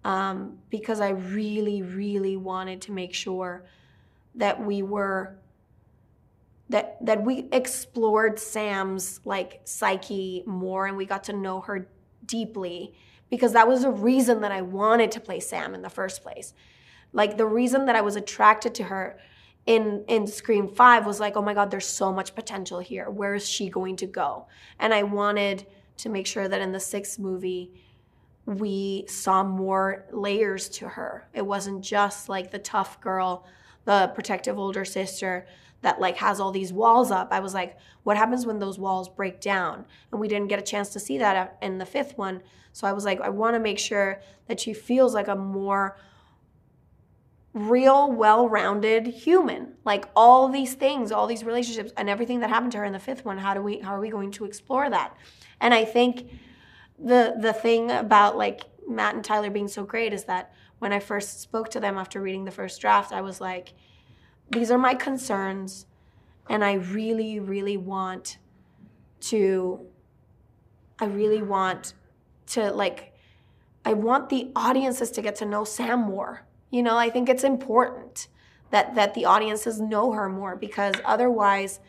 um, 0.04 0.58
because 0.70 1.00
I 1.00 1.10
really, 1.10 1.82
really 1.82 2.36
wanted 2.36 2.80
to 2.82 2.92
make 2.92 3.14
sure 3.14 3.66
that 4.34 4.62
we 4.64 4.82
were 4.82 5.38
that 6.68 7.04
that 7.04 7.24
we 7.24 7.48
explored 7.52 8.38
Sam's 8.38 9.20
like 9.24 9.60
psyche 9.64 10.42
more 10.46 10.86
and 10.86 10.96
we 10.96 11.06
got 11.06 11.24
to 11.24 11.32
know 11.32 11.60
her 11.62 11.88
deeply 12.24 12.94
because 13.30 13.52
that 13.52 13.68
was 13.68 13.84
a 13.84 13.90
reason 13.90 14.40
that 14.42 14.52
I 14.52 14.62
wanted 14.62 15.10
to 15.12 15.20
play 15.20 15.40
Sam 15.40 15.74
in 15.74 15.82
the 15.82 15.90
first 15.90 16.22
place. 16.22 16.54
Like 17.12 17.36
the 17.36 17.46
reason 17.46 17.86
that 17.86 17.96
I 17.96 18.00
was 18.00 18.16
attracted 18.16 18.74
to 18.76 18.84
her 18.84 19.18
in 19.66 20.04
in 20.08 20.26
Scream 20.26 20.68
5 20.68 21.06
was 21.06 21.20
like, 21.20 21.36
"Oh 21.36 21.42
my 21.42 21.54
god, 21.54 21.70
there's 21.70 21.86
so 21.86 22.12
much 22.12 22.34
potential 22.34 22.78
here. 22.80 23.10
Where 23.10 23.34
is 23.34 23.48
she 23.48 23.68
going 23.68 23.96
to 23.96 24.06
go?" 24.06 24.46
And 24.78 24.92
I 24.92 25.02
wanted 25.02 25.66
to 25.98 26.08
make 26.08 26.26
sure 26.26 26.48
that 26.48 26.60
in 26.60 26.72
the 26.72 26.78
6th 26.78 27.18
movie 27.18 27.72
we 28.46 29.04
saw 29.08 29.42
more 29.42 30.06
layers 30.10 30.70
to 30.70 30.88
her. 30.88 31.28
It 31.34 31.44
wasn't 31.44 31.82
just 31.82 32.30
like 32.30 32.50
the 32.50 32.58
tough 32.58 32.98
girl, 33.00 33.44
the 33.84 34.10
protective 34.14 34.58
older 34.58 34.86
sister 34.86 35.46
that 35.82 36.00
like 36.00 36.16
has 36.16 36.40
all 36.40 36.50
these 36.50 36.72
walls 36.72 37.10
up. 37.10 37.28
I 37.30 37.40
was 37.40 37.54
like, 37.54 37.76
what 38.02 38.16
happens 38.16 38.46
when 38.46 38.58
those 38.58 38.78
walls 38.78 39.08
break 39.08 39.40
down? 39.40 39.84
And 40.10 40.20
we 40.20 40.28
didn't 40.28 40.48
get 40.48 40.58
a 40.58 40.62
chance 40.62 40.88
to 40.90 41.00
see 41.00 41.18
that 41.18 41.56
in 41.62 41.78
the 41.78 41.86
fifth 41.86 42.18
one. 42.18 42.42
So 42.72 42.86
I 42.86 42.92
was 42.92 43.04
like, 43.04 43.20
I 43.20 43.28
want 43.28 43.54
to 43.54 43.60
make 43.60 43.78
sure 43.78 44.20
that 44.46 44.60
she 44.60 44.72
feels 44.72 45.14
like 45.14 45.28
a 45.28 45.36
more 45.36 45.96
real, 47.52 48.10
well 48.12 48.48
rounded 48.48 49.06
human. 49.06 49.74
Like 49.84 50.06
all 50.14 50.48
these 50.48 50.74
things, 50.74 51.12
all 51.12 51.26
these 51.26 51.44
relationships, 51.44 51.92
and 51.96 52.08
everything 52.08 52.40
that 52.40 52.50
happened 52.50 52.72
to 52.72 52.78
her 52.78 52.84
in 52.84 52.92
the 52.92 52.98
fifth 52.98 53.24
one. 53.24 53.38
How 53.38 53.54
do 53.54 53.62
we? 53.62 53.78
How 53.78 53.94
are 53.94 54.00
we 54.00 54.10
going 54.10 54.30
to 54.32 54.44
explore 54.44 54.88
that? 54.90 55.16
And 55.60 55.72
I 55.74 55.84
think 55.84 56.30
the 56.98 57.36
the 57.38 57.52
thing 57.52 57.90
about 57.90 58.36
like 58.36 58.64
Matt 58.88 59.14
and 59.14 59.24
Tyler 59.24 59.50
being 59.50 59.68
so 59.68 59.84
great 59.84 60.12
is 60.12 60.24
that 60.24 60.52
when 60.78 60.92
I 60.92 61.00
first 61.00 61.40
spoke 61.40 61.70
to 61.70 61.80
them 61.80 61.98
after 61.98 62.20
reading 62.20 62.44
the 62.44 62.50
first 62.50 62.80
draft, 62.80 63.12
I 63.12 63.20
was 63.20 63.40
like, 63.40 63.74
these 64.50 64.70
are 64.70 64.78
my 64.78 64.94
concerns, 64.94 65.86
and 66.48 66.64
I 66.64 66.74
really, 66.74 67.40
really 67.40 67.76
want 67.76 68.38
to. 69.20 69.86
I 70.98 71.06
really 71.06 71.42
want 71.42 71.94
to 72.48 72.70
like. 72.72 73.14
I 73.84 73.92
want 73.94 74.28
the 74.28 74.50
audiences 74.54 75.10
to 75.12 75.22
get 75.22 75.36
to 75.36 75.46
know 75.46 75.64
Sam 75.64 76.00
more 76.00 76.48
you 76.70 76.82
know, 76.82 76.96
I 76.96 77.10
think 77.10 77.28
it's 77.28 77.44
important 77.44 78.28
that 78.70 78.94
that 78.94 79.14
the 79.14 79.24
audiences 79.24 79.80
know 79.80 80.12
her 80.12 80.28
more 80.28 80.54
because 80.56 80.94
otherwise 81.04 81.80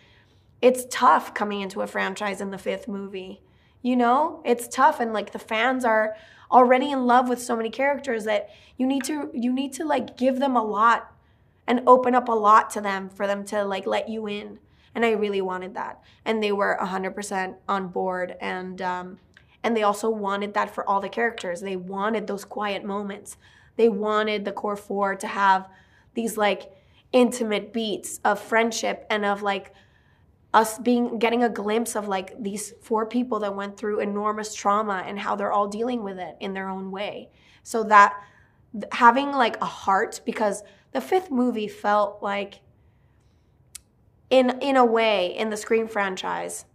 it's 0.62 0.86
tough 0.89 1.34
coming 1.34 1.62
into 1.62 1.82
a 1.82 1.88
franchise 1.88 2.39
in 2.41 2.52
the 2.52 2.58
fifth 2.58 2.88
movie. 2.88 3.41
You 3.82 3.95
know, 3.95 4.41
it's 4.45 4.67
tough 4.67 5.00
and 5.00 5.13
like 5.13 5.32
the 5.32 5.39
fans 5.39 5.84
are 5.84 6.15
already 6.52 6.91
in 6.91 7.06
love 7.06 7.30
with 7.30 7.41
so 7.41 7.56
many 7.56 7.69
characters 7.69 8.24
that 8.26 8.50
you 8.78 8.88
need 8.88 9.04
to 9.06 9.30
you 9.34 9.52
need 9.52 9.74
to 9.74 9.86
like 9.86 10.17
give 10.17 10.39
them 10.39 10.56
a 10.56 10.63
lot 10.63 11.13
and 11.69 11.82
open 11.88 12.13
up 12.13 12.27
a 12.27 12.34
lot 12.34 12.69
to 12.71 12.82
them 12.82 13.10
for 13.10 13.25
them 13.25 13.45
to 13.45 13.63
like 13.63 13.88
let 13.88 14.10
you 14.10 14.27
in. 14.27 14.60
And 14.93 15.05
I 15.05 15.12
really 15.12 15.39
wanted 15.39 15.75
that. 15.75 16.01
And 16.25 16.43
they 16.43 16.51
were 16.51 16.77
100% 16.82 17.55
on 17.69 17.88
board 17.88 18.36
and 18.41 18.82
um 18.82 19.19
and 19.62 19.75
they 19.75 19.84
also 19.84 20.10
wanted 20.10 20.53
that 20.53 20.73
for 20.73 20.88
all 20.89 21.01
the 21.01 21.10
characters. 21.10 21.62
They 21.62 21.75
wanted 21.75 22.27
those 22.27 22.45
quiet 22.45 22.84
moments 22.84 23.38
they 23.79 23.88
wanted 23.88 24.43
the 24.43 24.51
core 24.51 24.75
four 24.75 25.15
to 25.15 25.25
have 25.25 25.69
these 26.13 26.36
like 26.36 26.69
intimate 27.13 27.71
beats 27.71 28.19
of 28.25 28.38
friendship 28.38 29.05
and 29.10 29.23
of 29.23 29.41
like 29.41 29.73
us 30.53 30.77
being 30.79 31.17
getting 31.17 31.43
a 31.45 31.49
glimpse 31.49 31.95
of 31.95 32.05
like 32.05 32.34
these 32.43 32.73
four 32.82 33.05
people 33.05 33.39
that 33.39 33.55
went 33.55 33.77
through 33.77 34.01
enormous 34.01 34.53
trauma 34.53 35.05
and 35.08 35.17
how 35.17 35.34
they're 35.34 35.53
all 35.53 35.69
dealing 35.69 36.03
with 36.03 36.19
it 36.19 36.36
in 36.41 36.53
their 36.53 36.67
own 36.67 36.91
way. 36.91 37.29
So 37.63 37.86
that 37.86 38.21
having 38.91 39.32
like 39.32 39.55
a 39.62 39.65
heart 39.65 40.19
because 40.25 40.62
the 40.91 41.02
fifth 41.02 41.32
movie 41.32 41.67
felt 41.67 42.21
like 42.21 42.62
in 44.30 44.60
in 44.62 44.75
a 44.75 44.86
way 44.86 45.36
in 45.36 45.49
the 45.49 45.58
Scream 45.58 45.88
franchise 45.88 46.65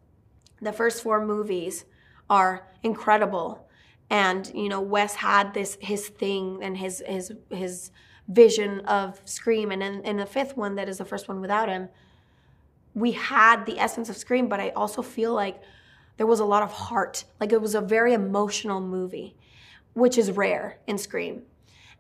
the 0.61 0.73
first 0.73 1.03
four 1.03 1.25
movies 1.25 1.85
are 2.31 2.67
incredible. 2.83 3.69
And 4.11 4.51
you 4.55 4.69
know 4.69 4.81
wes 4.81 5.15
had 5.15 5.55
this 5.55 5.77
his 5.81 6.09
thing 6.09 6.61
and 6.63 6.77
his 6.77 7.03
his 7.07 7.33
his 7.51 7.91
vision 8.29 8.81
of 8.81 9.21
scream. 9.25 9.71
And 9.71 9.83
in, 9.83 10.03
in 10.03 10.17
the 10.17 10.27
fifth 10.27 10.57
one 10.57 10.77
that 10.77 10.89
is 10.89 10.99
the 10.99 11.05
first 11.05 11.29
one 11.29 11.41
without 11.41 11.69
him 11.69 11.89
we 12.95 13.11
had 13.11 13.67
the 13.67 13.79
essence 13.79 14.09
of 14.09 14.17
scream 14.17 14.49
but 14.49 14.61
i 14.61 14.69
also 14.71 15.03
feel 15.03 15.35
like 15.35 15.61
there 16.17 16.27
was 16.27 16.41
a 16.41 16.45
lot 16.45 16.63
of 16.63 16.71
heart. 16.73 17.25
Like 17.41 17.53
it 17.53 17.61
was 17.61 17.75
a 17.75 17.81
very 17.81 18.13
emotional 18.13 18.81
movie 18.81 19.37
which 19.95 20.19
is 20.19 20.31
rare 20.31 20.79
in 20.87 20.99
scream 20.99 21.43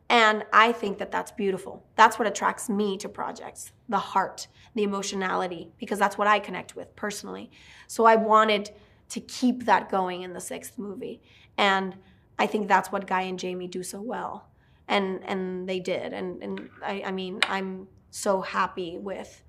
and 0.08 0.44
i 0.52 0.72
think 0.72 0.98
that 0.98 1.10
that's 1.10 1.32
beautiful 1.32 1.84
that's 1.96 2.18
what 2.18 2.28
attracts 2.28 2.68
me 2.68 2.96
to 2.96 3.08
projects 3.08 3.72
the 3.88 3.98
heart 3.98 4.46
the 4.74 4.82
emotionality 4.82 5.70
because 5.78 5.98
that's 5.98 6.18
what 6.18 6.26
i 6.26 6.38
connect 6.38 6.76
with 6.76 6.94
personally 6.96 7.50
so 7.86 8.04
i 8.04 8.14
wanted 8.16 8.70
to 9.08 9.20
keep 9.20 9.64
that 9.64 9.88
going 9.90 10.22
in 10.22 10.32
the 10.32 10.40
sixth 10.40 10.78
movie 10.78 11.20
and 11.56 11.96
I 12.38 12.46
think 12.46 12.68
that's 12.68 12.90
what 12.90 13.06
Guy 13.06 13.22
and 13.22 13.38
Jamie 13.38 13.68
do 13.68 13.82
so 13.82 14.00
well. 14.00 14.48
And 14.88 15.24
and 15.24 15.68
they 15.68 15.80
did. 15.80 16.12
And 16.12 16.42
and 16.42 16.68
I, 16.82 17.04
I 17.06 17.10
mean, 17.10 17.40
I'm 17.48 17.88
so 18.10 18.40
happy 18.40 18.98
with 18.98 19.42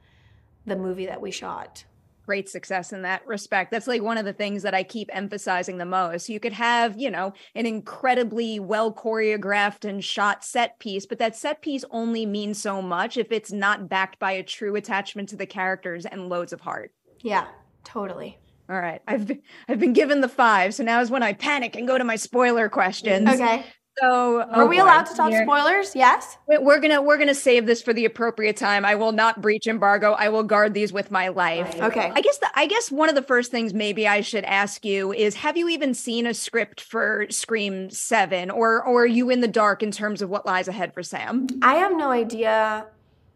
the 0.65 0.75
movie 0.75 1.05
that 1.05 1.21
we 1.21 1.31
shot 1.31 1.85
great 2.25 2.49
success 2.49 2.91
in 2.91 3.03
that 3.03 3.25
respect. 3.27 3.71
That's 3.71 3.87
like 3.87 4.01
one 4.01 4.17
of 4.17 4.25
the 4.25 4.33
things 4.33 4.63
that 4.63 4.73
I 4.73 4.83
keep 4.83 5.09
emphasizing 5.13 5.77
the 5.77 5.85
most. 5.85 6.29
You 6.29 6.39
could 6.39 6.53
have, 6.53 6.99
you 6.99 7.11
know, 7.11 7.33
an 7.53 7.65
incredibly 7.65 8.59
well 8.59 8.93
choreographed 8.93 9.87
and 9.87 10.03
shot 10.03 10.43
set 10.43 10.79
piece, 10.79 11.05
but 11.05 11.19
that 11.19 11.35
set 11.35 11.61
piece 11.61 11.85
only 11.91 12.25
means 12.25 12.61
so 12.61 12.81
much 12.81 13.17
if 13.17 13.31
it's 13.31 13.51
not 13.51 13.89
backed 13.89 14.19
by 14.19 14.31
a 14.33 14.43
true 14.43 14.75
attachment 14.75 15.29
to 15.29 15.35
the 15.35 15.45
characters 15.45 16.05
and 16.05 16.29
loads 16.29 16.53
of 16.53 16.61
heart. 16.61 16.91
Yeah, 17.21 17.47
totally. 17.83 18.37
All 18.69 18.79
right. 18.79 19.01
I've 19.07 19.27
been, 19.27 19.41
I've 19.69 19.79
been 19.79 19.93
given 19.93 20.21
the 20.21 20.29
five, 20.29 20.73
so 20.73 20.83
now 20.83 20.99
is 21.01 21.11
when 21.11 21.23
I 21.23 21.33
panic 21.33 21.75
and 21.75 21.87
go 21.87 21.97
to 21.97 22.03
my 22.03 22.15
spoiler 22.15 22.67
questions. 22.69 23.29
Okay. 23.29 23.65
So, 24.01 24.41
are 24.41 24.63
oh 24.63 24.65
we 24.67 24.77
boy, 24.77 24.83
allowed 24.83 25.05
to 25.05 25.15
talk 25.15 25.29
here. 25.29 25.43
spoilers? 25.43 25.95
Yes. 25.95 26.37
We're 26.47 26.79
gonna 26.79 27.01
we're 27.01 27.17
gonna 27.17 27.33
save 27.33 27.65
this 27.65 27.81
for 27.81 27.93
the 27.93 28.03
appropriate 28.03 28.57
time. 28.57 28.83
I 28.83 28.95
will 28.95 29.13
not 29.13 29.41
breach 29.41 29.67
embargo. 29.67 30.11
I 30.13 30.27
will 30.27 30.43
guard 30.43 30.73
these 30.73 30.91
with 30.91 31.11
my 31.11 31.29
life. 31.29 31.79
Okay. 31.79 32.11
I 32.13 32.19
guess 32.19 32.37
the, 32.39 32.49
I 32.55 32.65
guess 32.65 32.91
one 32.91 33.07
of 33.07 33.15
the 33.15 33.21
first 33.21 33.51
things 33.51 33.73
maybe 33.73 34.05
I 34.05 34.19
should 34.19 34.43
ask 34.43 34.83
you 34.83 35.13
is: 35.13 35.35
Have 35.35 35.55
you 35.55 35.69
even 35.69 35.93
seen 35.93 36.27
a 36.27 36.33
script 36.33 36.81
for 36.81 37.25
Scream 37.29 37.89
Seven, 37.89 38.51
or 38.51 38.83
or 38.83 39.03
are 39.03 39.07
you 39.07 39.29
in 39.29 39.39
the 39.39 39.47
dark 39.47 39.81
in 39.81 39.91
terms 39.91 40.21
of 40.21 40.29
what 40.29 40.45
lies 40.45 40.67
ahead 40.67 40.93
for 40.93 41.01
Sam? 41.01 41.47
I 41.61 41.75
have 41.75 41.95
no 41.95 42.11
idea 42.11 42.87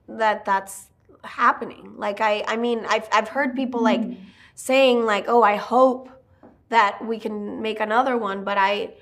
that 0.10 0.44
that's 0.44 0.88
happening. 1.24 1.94
Like 1.96 2.20
I 2.20 2.44
I 2.48 2.58
mean 2.58 2.84
I've 2.90 3.08
I've 3.14 3.30
heard 3.30 3.56
people 3.56 3.82
like 3.82 4.04
hmm. 4.04 4.14
saying 4.56 5.06
like, 5.06 5.26
"Oh, 5.30 5.42
I 5.42 5.56
hope 5.56 6.10
that 6.68 7.04
we 7.06 7.18
can 7.18 7.62
make 7.62 7.80
another 7.80 8.18
one, 8.18 8.44
but 8.44 8.58
I 8.58 8.94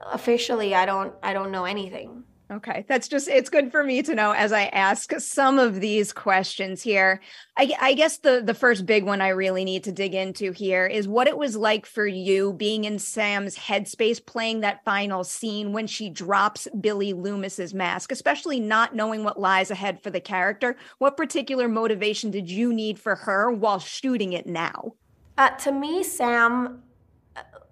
officially 0.00 0.74
I 0.74 0.86
don't 0.86 1.14
I 1.22 1.32
don't 1.32 1.50
know 1.50 1.64
anything. 1.64 2.24
Okay, 2.50 2.84
that's 2.88 3.08
just 3.08 3.26
it's 3.26 3.48
good 3.48 3.72
for 3.72 3.82
me 3.82 4.02
to 4.02 4.14
know 4.14 4.32
as 4.32 4.52
I 4.52 4.66
ask 4.66 5.18
some 5.18 5.58
of 5.58 5.80
these 5.80 6.12
questions 6.12 6.82
here. 6.82 7.22
I, 7.56 7.72
I, 7.80 7.94
guess 7.94 8.18
the 8.18 8.42
the 8.44 8.52
first 8.52 8.84
big 8.84 9.04
one 9.04 9.22
I 9.22 9.28
really 9.28 9.64
need 9.64 9.82
to 9.84 9.92
dig 9.92 10.14
into 10.14 10.52
here 10.52 10.86
is 10.86 11.08
what 11.08 11.26
it 11.26 11.38
was 11.38 11.56
like 11.56 11.86
for 11.86 12.06
you 12.06 12.52
being 12.52 12.84
in 12.84 12.98
Sam's 12.98 13.56
headspace 13.56 14.24
playing 14.24 14.60
that 14.60 14.84
final 14.84 15.24
scene 15.24 15.72
when 15.72 15.86
she 15.86 16.10
drops 16.10 16.68
Billy 16.78 17.14
Loomis's 17.14 17.72
mask, 17.72 18.12
especially 18.12 18.60
not 18.60 18.94
knowing 18.94 19.24
what 19.24 19.40
lies 19.40 19.70
ahead 19.70 20.02
for 20.02 20.10
the 20.10 20.20
character. 20.20 20.76
What 20.98 21.16
particular 21.16 21.66
motivation 21.66 22.30
did 22.30 22.50
you 22.50 22.74
need 22.74 22.98
for 22.98 23.16
her 23.16 23.50
while 23.50 23.78
shooting 23.78 24.34
it 24.34 24.46
now? 24.46 24.92
Uh, 25.38 25.48
to 25.50 25.72
me, 25.72 26.02
Sam, 26.04 26.82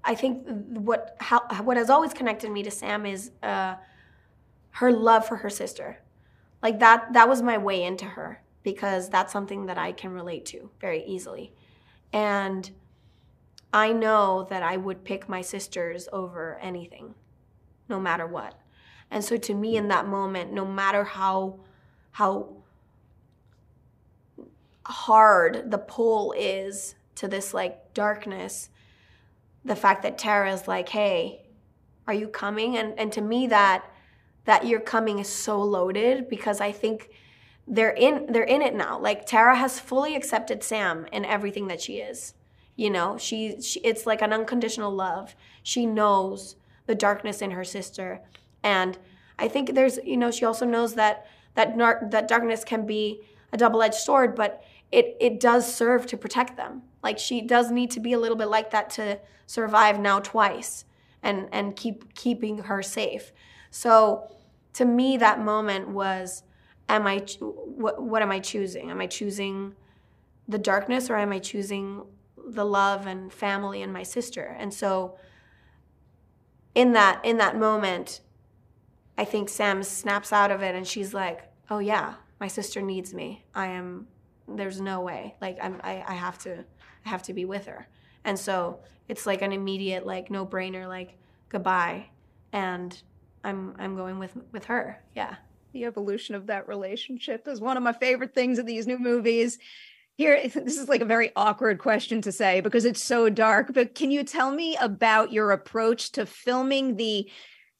I 0.04 0.14
think 0.14 0.44
what 0.46 1.16
how 1.20 1.40
what 1.62 1.76
has 1.76 1.90
always 1.90 2.12
connected 2.12 2.50
me 2.50 2.62
to 2.62 2.70
Sam 2.70 3.06
is. 3.06 3.30
Uh, 3.42 3.76
her 4.72 4.92
love 4.92 5.26
for 5.26 5.36
her 5.36 5.50
sister. 5.50 5.98
Like 6.62 6.78
that 6.80 7.12
that 7.12 7.28
was 7.28 7.42
my 7.42 7.58
way 7.58 7.82
into 7.82 8.04
her 8.04 8.42
because 8.62 9.08
that's 9.08 9.32
something 9.32 9.66
that 9.66 9.78
I 9.78 9.92
can 9.92 10.12
relate 10.12 10.46
to 10.46 10.70
very 10.80 11.04
easily. 11.04 11.52
And 12.12 12.70
I 13.72 13.92
know 13.92 14.46
that 14.50 14.62
I 14.62 14.76
would 14.76 15.04
pick 15.04 15.28
my 15.28 15.40
sisters 15.40 16.08
over 16.12 16.58
anything, 16.60 17.14
no 17.88 17.98
matter 17.98 18.26
what. 18.26 18.58
And 19.10 19.24
so 19.24 19.36
to 19.36 19.54
me 19.54 19.76
in 19.76 19.88
that 19.88 20.06
moment, 20.06 20.52
no 20.52 20.64
matter 20.64 21.04
how 21.04 21.60
how 22.12 22.56
hard 24.86 25.70
the 25.70 25.78
pull 25.78 26.32
is 26.36 26.94
to 27.16 27.28
this 27.28 27.52
like 27.52 27.92
darkness, 27.94 28.70
the 29.64 29.76
fact 29.76 30.02
that 30.02 30.18
Tara's 30.18 30.66
like, 30.66 30.88
hey, 30.88 31.42
are 32.06 32.14
you 32.14 32.28
coming? 32.28 32.76
And 32.76 32.98
and 32.98 33.12
to 33.12 33.20
me 33.20 33.46
that 33.48 33.84
that 34.44 34.66
you're 34.66 34.80
coming 34.80 35.18
is 35.18 35.28
so 35.28 35.60
loaded 35.62 36.28
because 36.28 36.60
I 36.60 36.72
think 36.72 37.10
they're 37.66 37.90
in 37.90 38.26
they're 38.32 38.42
in 38.42 38.62
it 38.62 38.74
now. 38.74 38.98
Like 38.98 39.26
Tara 39.26 39.56
has 39.56 39.78
fully 39.78 40.16
accepted 40.16 40.62
Sam 40.62 41.06
and 41.12 41.24
everything 41.24 41.68
that 41.68 41.80
she 41.80 41.98
is. 41.98 42.34
You 42.74 42.90
know, 42.90 43.18
she, 43.18 43.60
she 43.60 43.80
it's 43.80 44.06
like 44.06 44.22
an 44.22 44.32
unconditional 44.32 44.90
love. 44.92 45.36
She 45.62 45.86
knows 45.86 46.56
the 46.86 46.94
darkness 46.94 47.42
in 47.42 47.52
her 47.52 47.64
sister, 47.64 48.20
and 48.62 48.98
I 49.38 49.48
think 49.48 49.74
there's 49.74 49.98
you 50.04 50.16
know 50.16 50.30
she 50.30 50.44
also 50.44 50.66
knows 50.66 50.94
that 50.94 51.26
that 51.54 51.76
nar- 51.76 52.08
that 52.10 52.28
darkness 52.28 52.64
can 52.64 52.86
be 52.86 53.20
a 53.52 53.56
double-edged 53.56 53.94
sword, 53.94 54.34
but 54.34 54.64
it 54.90 55.16
it 55.20 55.38
does 55.38 55.72
serve 55.72 56.06
to 56.06 56.16
protect 56.16 56.56
them. 56.56 56.82
Like 57.02 57.18
she 57.18 57.40
does 57.40 57.70
need 57.70 57.90
to 57.92 58.00
be 58.00 58.12
a 58.12 58.18
little 58.18 58.36
bit 58.36 58.48
like 58.48 58.70
that 58.70 58.90
to 58.90 59.18
survive 59.46 59.98
now 59.98 60.20
twice 60.20 60.84
and 61.22 61.48
and 61.52 61.76
keep 61.76 62.14
keeping 62.14 62.58
her 62.58 62.82
safe. 62.82 63.32
So 63.70 64.28
to 64.74 64.84
me, 64.84 65.16
that 65.18 65.40
moment 65.40 65.88
was, 65.88 66.42
am 66.88 67.06
I, 67.06 67.18
what, 67.40 68.02
what 68.02 68.22
am 68.22 68.30
I 68.30 68.40
choosing? 68.40 68.90
Am 68.90 69.00
I 69.00 69.06
choosing 69.06 69.74
the 70.48 70.58
darkness 70.58 71.10
or 71.10 71.16
am 71.16 71.32
I 71.32 71.38
choosing 71.38 72.04
the 72.36 72.64
love 72.64 73.06
and 73.06 73.32
family 73.32 73.82
and 73.82 73.92
my 73.92 74.02
sister? 74.02 74.56
And 74.58 74.72
so 74.72 75.16
in 76.74 76.92
that, 76.92 77.24
in 77.24 77.38
that 77.38 77.58
moment, 77.58 78.20
I 79.18 79.24
think 79.24 79.48
Sam 79.48 79.82
snaps 79.82 80.32
out 80.32 80.50
of 80.50 80.62
it 80.62 80.74
and 80.74 80.86
she's 80.86 81.12
like, 81.12 81.42
oh 81.70 81.78
yeah, 81.78 82.14
my 82.40 82.48
sister 82.48 82.80
needs 82.80 83.12
me. 83.12 83.44
I 83.54 83.66
am, 83.68 84.06
there's 84.48 84.80
no 84.80 85.00
way. 85.00 85.34
Like 85.40 85.58
I'm, 85.62 85.80
I, 85.84 86.02
I 86.06 86.14
have 86.14 86.38
to, 86.40 86.64
I 87.04 87.08
have 87.08 87.22
to 87.24 87.32
be 87.32 87.44
with 87.44 87.66
her. 87.66 87.88
And 88.24 88.38
so 88.38 88.80
it's 89.08 89.26
like 89.26 89.42
an 89.42 89.52
immediate, 89.52 90.06
like 90.06 90.30
no 90.30 90.46
brainer, 90.46 90.86
like 90.88 91.16
goodbye. 91.48 92.06
And 92.52 93.00
I'm 93.44 93.74
I'm 93.78 93.96
going 93.96 94.18
with 94.18 94.36
with 94.52 94.66
her. 94.66 95.02
Yeah. 95.14 95.36
The 95.72 95.84
evolution 95.86 96.34
of 96.34 96.46
that 96.46 96.68
relationship 96.68 97.48
is 97.48 97.60
one 97.60 97.76
of 97.76 97.82
my 97.82 97.92
favorite 97.92 98.34
things 98.34 98.58
in 98.58 98.66
these 98.66 98.86
new 98.86 98.98
movies. 98.98 99.58
Here, 100.18 100.40
this 100.54 100.78
is 100.78 100.88
like 100.88 101.00
a 101.00 101.06
very 101.06 101.32
awkward 101.34 101.78
question 101.78 102.20
to 102.22 102.32
say 102.32 102.60
because 102.60 102.84
it's 102.84 103.02
so 103.02 103.28
dark, 103.28 103.72
but 103.72 103.94
can 103.94 104.10
you 104.10 104.22
tell 104.22 104.50
me 104.50 104.76
about 104.76 105.32
your 105.32 105.50
approach 105.50 106.12
to 106.12 106.26
filming 106.26 106.96
the 106.96 107.30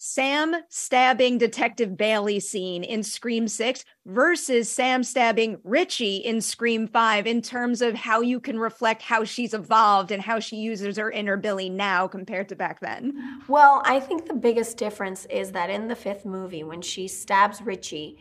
Sam 0.04 0.56
stabbing 0.68 1.38
Detective 1.38 1.96
Bailey 1.96 2.40
scene 2.40 2.82
in 2.82 3.04
Scream 3.04 3.46
6 3.46 3.84
versus 4.04 4.68
Sam 4.68 5.04
stabbing 5.04 5.58
Richie 5.62 6.16
in 6.16 6.40
Scream 6.40 6.88
5 6.88 7.24
in 7.28 7.40
terms 7.40 7.80
of 7.80 7.94
how 7.94 8.20
you 8.20 8.40
can 8.40 8.58
reflect 8.58 9.02
how 9.02 9.22
she's 9.22 9.54
evolved 9.54 10.10
and 10.10 10.20
how 10.20 10.40
she 10.40 10.56
uses 10.56 10.96
her 10.96 11.12
inner 11.12 11.36
Billy 11.36 11.70
now 11.70 12.08
compared 12.08 12.48
to 12.48 12.56
back 12.56 12.80
then? 12.80 13.16
Well, 13.46 13.80
I 13.84 14.00
think 14.00 14.26
the 14.26 14.34
biggest 14.34 14.76
difference 14.76 15.24
is 15.26 15.52
that 15.52 15.70
in 15.70 15.86
the 15.86 15.94
fifth 15.94 16.26
movie, 16.26 16.64
when 16.64 16.82
she 16.82 17.06
stabs 17.06 17.62
Richie, 17.62 18.18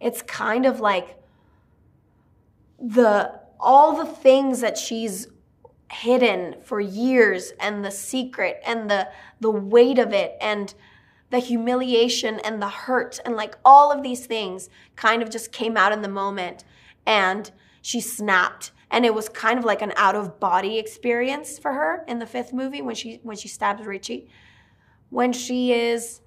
it's 0.00 0.22
kind 0.22 0.64
of 0.64 0.78
like 0.78 1.18
the 2.78 3.40
all 3.58 3.96
the 3.96 4.06
things 4.06 4.60
that 4.60 4.78
she's 4.78 5.26
hidden 5.90 6.54
for 6.62 6.80
years 6.80 7.52
and 7.58 7.84
the 7.84 7.90
secret 7.90 8.60
and 8.64 8.88
the 8.88 9.08
the 9.40 9.50
weight 9.50 9.98
of 9.98 10.12
it 10.12 10.36
and 10.40 10.74
the 11.30 11.38
humiliation 11.38 12.40
and 12.40 12.60
the 12.60 12.68
hurt 12.68 13.20
and 13.24 13.36
like 13.36 13.56
all 13.64 13.90
of 13.90 14.02
these 14.02 14.26
things 14.26 14.68
kind 14.96 15.22
of 15.22 15.30
just 15.30 15.52
came 15.52 15.76
out 15.76 15.92
in 15.92 16.02
the 16.02 16.08
moment. 16.08 16.64
And 17.06 17.50
she 17.82 18.00
snapped. 18.00 18.72
And 18.90 19.04
it 19.04 19.14
was 19.14 19.28
kind 19.28 19.58
of 19.58 19.64
like 19.64 19.82
an 19.82 19.92
out 19.96 20.14
of 20.14 20.38
body 20.38 20.78
experience 20.78 21.58
for 21.58 21.72
her 21.72 22.04
in 22.06 22.18
the 22.18 22.26
fifth 22.26 22.52
movie 22.52 22.82
when 22.82 22.94
she 22.94 23.20
when 23.22 23.36
she 23.36 23.48
stabs 23.48 23.84
Richie. 23.84 24.28
When 25.10 25.32
she 25.32 25.72
is 25.72 26.20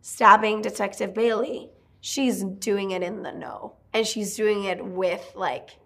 stabbing 0.00 0.62
detective 0.62 1.12
Bailey 1.12 1.70
she's 2.00 2.44
doing 2.44 2.92
it 2.92 3.02
in 3.02 3.22
the 3.22 3.32
know. 3.32 3.74
And 3.92 4.06
she's 4.06 4.36
doing 4.36 4.64
it 4.64 4.84
with 4.84 5.32
like 5.34 5.78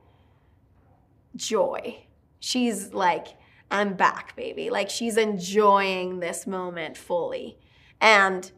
joy. 1.36 2.04
She's 2.40 2.92
like 2.92 3.28
I'm 3.70 3.94
back 3.94 4.36
baby. 4.36 4.70
Like 4.70 4.90
she's 4.90 5.16
enjoying 5.16 6.20
this 6.20 6.46
moment 6.46 6.96
fully 6.96 7.58
and 8.02 8.50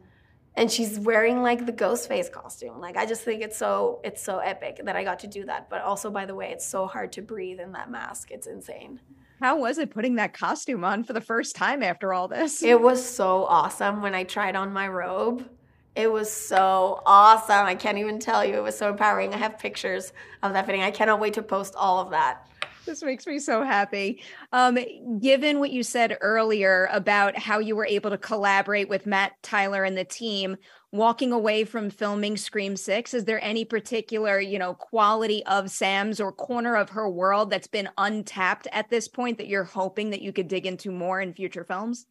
and 0.57 0.71
she's 0.71 0.97
wearing 0.99 1.41
like 1.41 1.65
the 1.65 1.71
ghost 1.71 2.07
face 2.07 2.27
costume. 2.27 2.79
Like 2.81 2.97
i 2.97 3.05
just 3.05 3.21
think 3.21 3.41
it's 3.41 3.57
so 3.57 4.01
it's 4.03 4.21
so 4.21 4.39
epic 4.39 4.81
that 4.83 4.95
i 4.97 5.03
got 5.03 5.19
to 5.19 5.27
do 5.27 5.45
that. 5.45 5.69
But 5.69 5.81
also 5.81 6.11
by 6.11 6.25
the 6.25 6.35
way 6.35 6.51
it's 6.51 6.65
so 6.65 6.87
hard 6.87 7.13
to 7.13 7.21
breathe 7.21 7.61
in 7.61 7.71
that 7.73 7.89
mask. 7.89 8.31
It's 8.31 8.47
insane. 8.47 8.99
How 9.41 9.57
was 9.57 9.77
it 9.77 9.91
putting 9.91 10.15
that 10.15 10.33
costume 10.33 10.83
on 10.83 11.03
for 11.03 11.13
the 11.13 11.21
first 11.21 11.55
time 11.55 11.83
after 11.83 12.13
all 12.13 12.27
this? 12.27 12.63
It 12.63 12.81
was 12.81 13.07
so 13.07 13.45
awesome 13.45 14.01
when 14.01 14.15
i 14.15 14.23
tried 14.23 14.55
on 14.55 14.73
my 14.73 14.87
robe. 14.87 15.47
It 15.95 16.11
was 16.11 16.29
so 16.29 17.01
awesome. 17.05 17.65
I 17.65 17.75
can't 17.75 17.97
even 17.97 18.19
tell 18.19 18.43
you. 18.43 18.55
It 18.55 18.63
was 18.63 18.77
so 18.77 18.89
empowering. 18.89 19.33
I 19.33 19.37
have 19.37 19.57
pictures 19.57 20.11
of 20.43 20.51
that 20.51 20.65
fitting. 20.65 20.81
I 20.81 20.91
cannot 20.91 21.21
wait 21.21 21.35
to 21.35 21.41
post 21.41 21.73
all 21.77 22.01
of 22.01 22.09
that 22.09 22.49
this 22.85 23.03
makes 23.03 23.25
me 23.27 23.39
so 23.39 23.63
happy. 23.63 24.21
Um, 24.51 24.77
given 25.19 25.59
what 25.59 25.71
you 25.71 25.83
said 25.83 26.17
earlier 26.21 26.87
about 26.91 27.37
how 27.37 27.59
you 27.59 27.75
were 27.75 27.85
able 27.85 28.09
to 28.11 28.17
collaborate 28.17 28.89
with 28.89 29.05
Matt 29.05 29.33
Tyler 29.41 29.83
and 29.83 29.97
the 29.97 30.05
team, 30.05 30.57
walking 30.91 31.31
away 31.31 31.65
from 31.65 31.89
filming 31.89 32.37
Scream 32.37 32.75
6, 32.75 33.13
is 33.13 33.25
there 33.25 33.43
any 33.43 33.65
particular, 33.65 34.39
you 34.39 34.57
know, 34.57 34.73
quality 34.73 35.43
of 35.45 35.69
Sam's 35.69 36.19
or 36.19 36.31
corner 36.31 36.75
of 36.75 36.89
her 36.89 37.09
world 37.09 37.49
that's 37.49 37.67
been 37.67 37.89
untapped 37.97 38.67
at 38.71 38.89
this 38.89 39.07
point 39.07 39.37
that 39.37 39.47
you're 39.47 39.63
hoping 39.63 40.11
that 40.11 40.21
you 40.21 40.31
could 40.31 40.47
dig 40.47 40.65
into 40.65 40.91
more 40.91 41.19
in 41.19 41.33
future 41.33 41.63
films? 41.63 42.07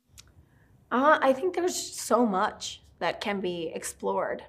Uh, 0.90 1.18
I 1.20 1.32
think 1.32 1.54
there's 1.54 1.74
so 1.74 2.26
much 2.26 2.82
that 2.98 3.20
can 3.20 3.40
be 3.40 3.72
explored. 3.74 4.44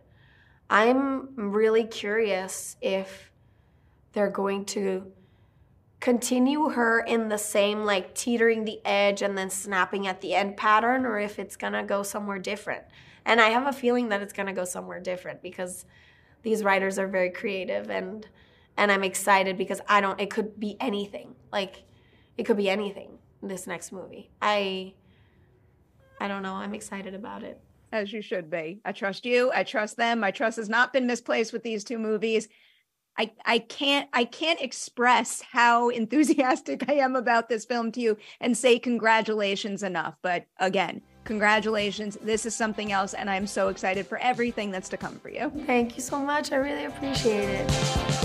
I'm 0.69 1.35
really 1.35 1.85
curious 1.85 2.75
if 2.81 3.31
they're 4.13 4.29
going 4.29 4.65
to 4.65 5.11
continue 6.05 6.69
her 6.69 6.99
in 6.99 7.29
the 7.29 7.37
same 7.37 7.83
like 7.83 8.13
teetering 8.13 8.63
the 8.63 8.79
edge 8.85 9.23
and 9.23 9.35
then 9.35 9.49
snapping 9.49 10.05
at 10.05 10.21
the 10.21 10.35
end 10.35 10.55
pattern 10.55 11.03
or 11.03 11.19
if 11.19 11.39
it's 11.39 11.55
going 11.55 11.73
to 11.73 11.81
go 11.81 12.03
somewhere 12.03 12.37
different. 12.37 12.83
And 13.25 13.41
I 13.41 13.49
have 13.49 13.65
a 13.65 13.73
feeling 13.73 14.09
that 14.09 14.21
it's 14.21 14.31
going 14.31 14.45
to 14.45 14.53
go 14.53 14.65
somewhere 14.65 14.99
different 14.99 15.41
because 15.41 15.83
these 16.43 16.63
writers 16.63 16.99
are 16.99 17.07
very 17.07 17.31
creative 17.31 17.89
and 17.89 18.27
and 18.77 18.91
I'm 18.91 19.03
excited 19.03 19.57
because 19.57 19.81
I 19.89 19.99
don't 19.99 20.21
it 20.21 20.29
could 20.29 20.59
be 20.59 20.77
anything. 20.79 21.33
Like 21.51 21.85
it 22.37 22.43
could 22.43 22.57
be 22.57 22.69
anything 22.69 23.17
this 23.41 23.65
next 23.65 23.91
movie. 23.91 24.29
I 24.43 24.93
I 26.19 26.27
don't 26.27 26.43
know, 26.43 26.53
I'm 26.53 26.75
excited 26.75 27.15
about 27.15 27.41
it. 27.41 27.59
As 27.91 28.13
you 28.13 28.21
should 28.21 28.51
be. 28.51 28.79
I 28.85 28.91
trust 28.91 29.25
you. 29.25 29.51
I 29.55 29.63
trust 29.63 29.97
them. 29.97 30.19
My 30.19 30.29
trust 30.29 30.57
has 30.57 30.69
not 30.69 30.93
been 30.93 31.07
misplaced 31.07 31.51
with 31.51 31.63
these 31.63 31.83
two 31.83 31.97
movies. 31.97 32.47
I, 33.17 33.31
I 33.45 33.59
can't 33.59 34.09
I 34.13 34.25
can't 34.25 34.61
express 34.61 35.41
how 35.41 35.89
enthusiastic 35.89 36.85
I 36.89 36.93
am 36.95 37.15
about 37.15 37.49
this 37.49 37.65
film 37.65 37.91
to 37.93 38.01
you 38.01 38.17
and 38.39 38.57
say 38.57 38.79
congratulations 38.79 39.83
enough. 39.83 40.15
But 40.21 40.45
again, 40.59 41.01
congratulations. 41.23 42.17
This 42.21 42.45
is 42.45 42.55
something 42.55 42.91
else, 42.91 43.13
and 43.13 43.29
I'm 43.29 43.47
so 43.47 43.69
excited 43.69 44.07
for 44.07 44.17
everything 44.19 44.71
that's 44.71 44.89
to 44.89 44.97
come 44.97 45.19
for 45.19 45.29
you. 45.29 45.51
Thank 45.65 45.95
you 45.95 46.01
so 46.01 46.19
much. 46.19 46.51
I 46.51 46.57
really 46.57 46.85
appreciate 46.85 47.49
it. 47.49 48.24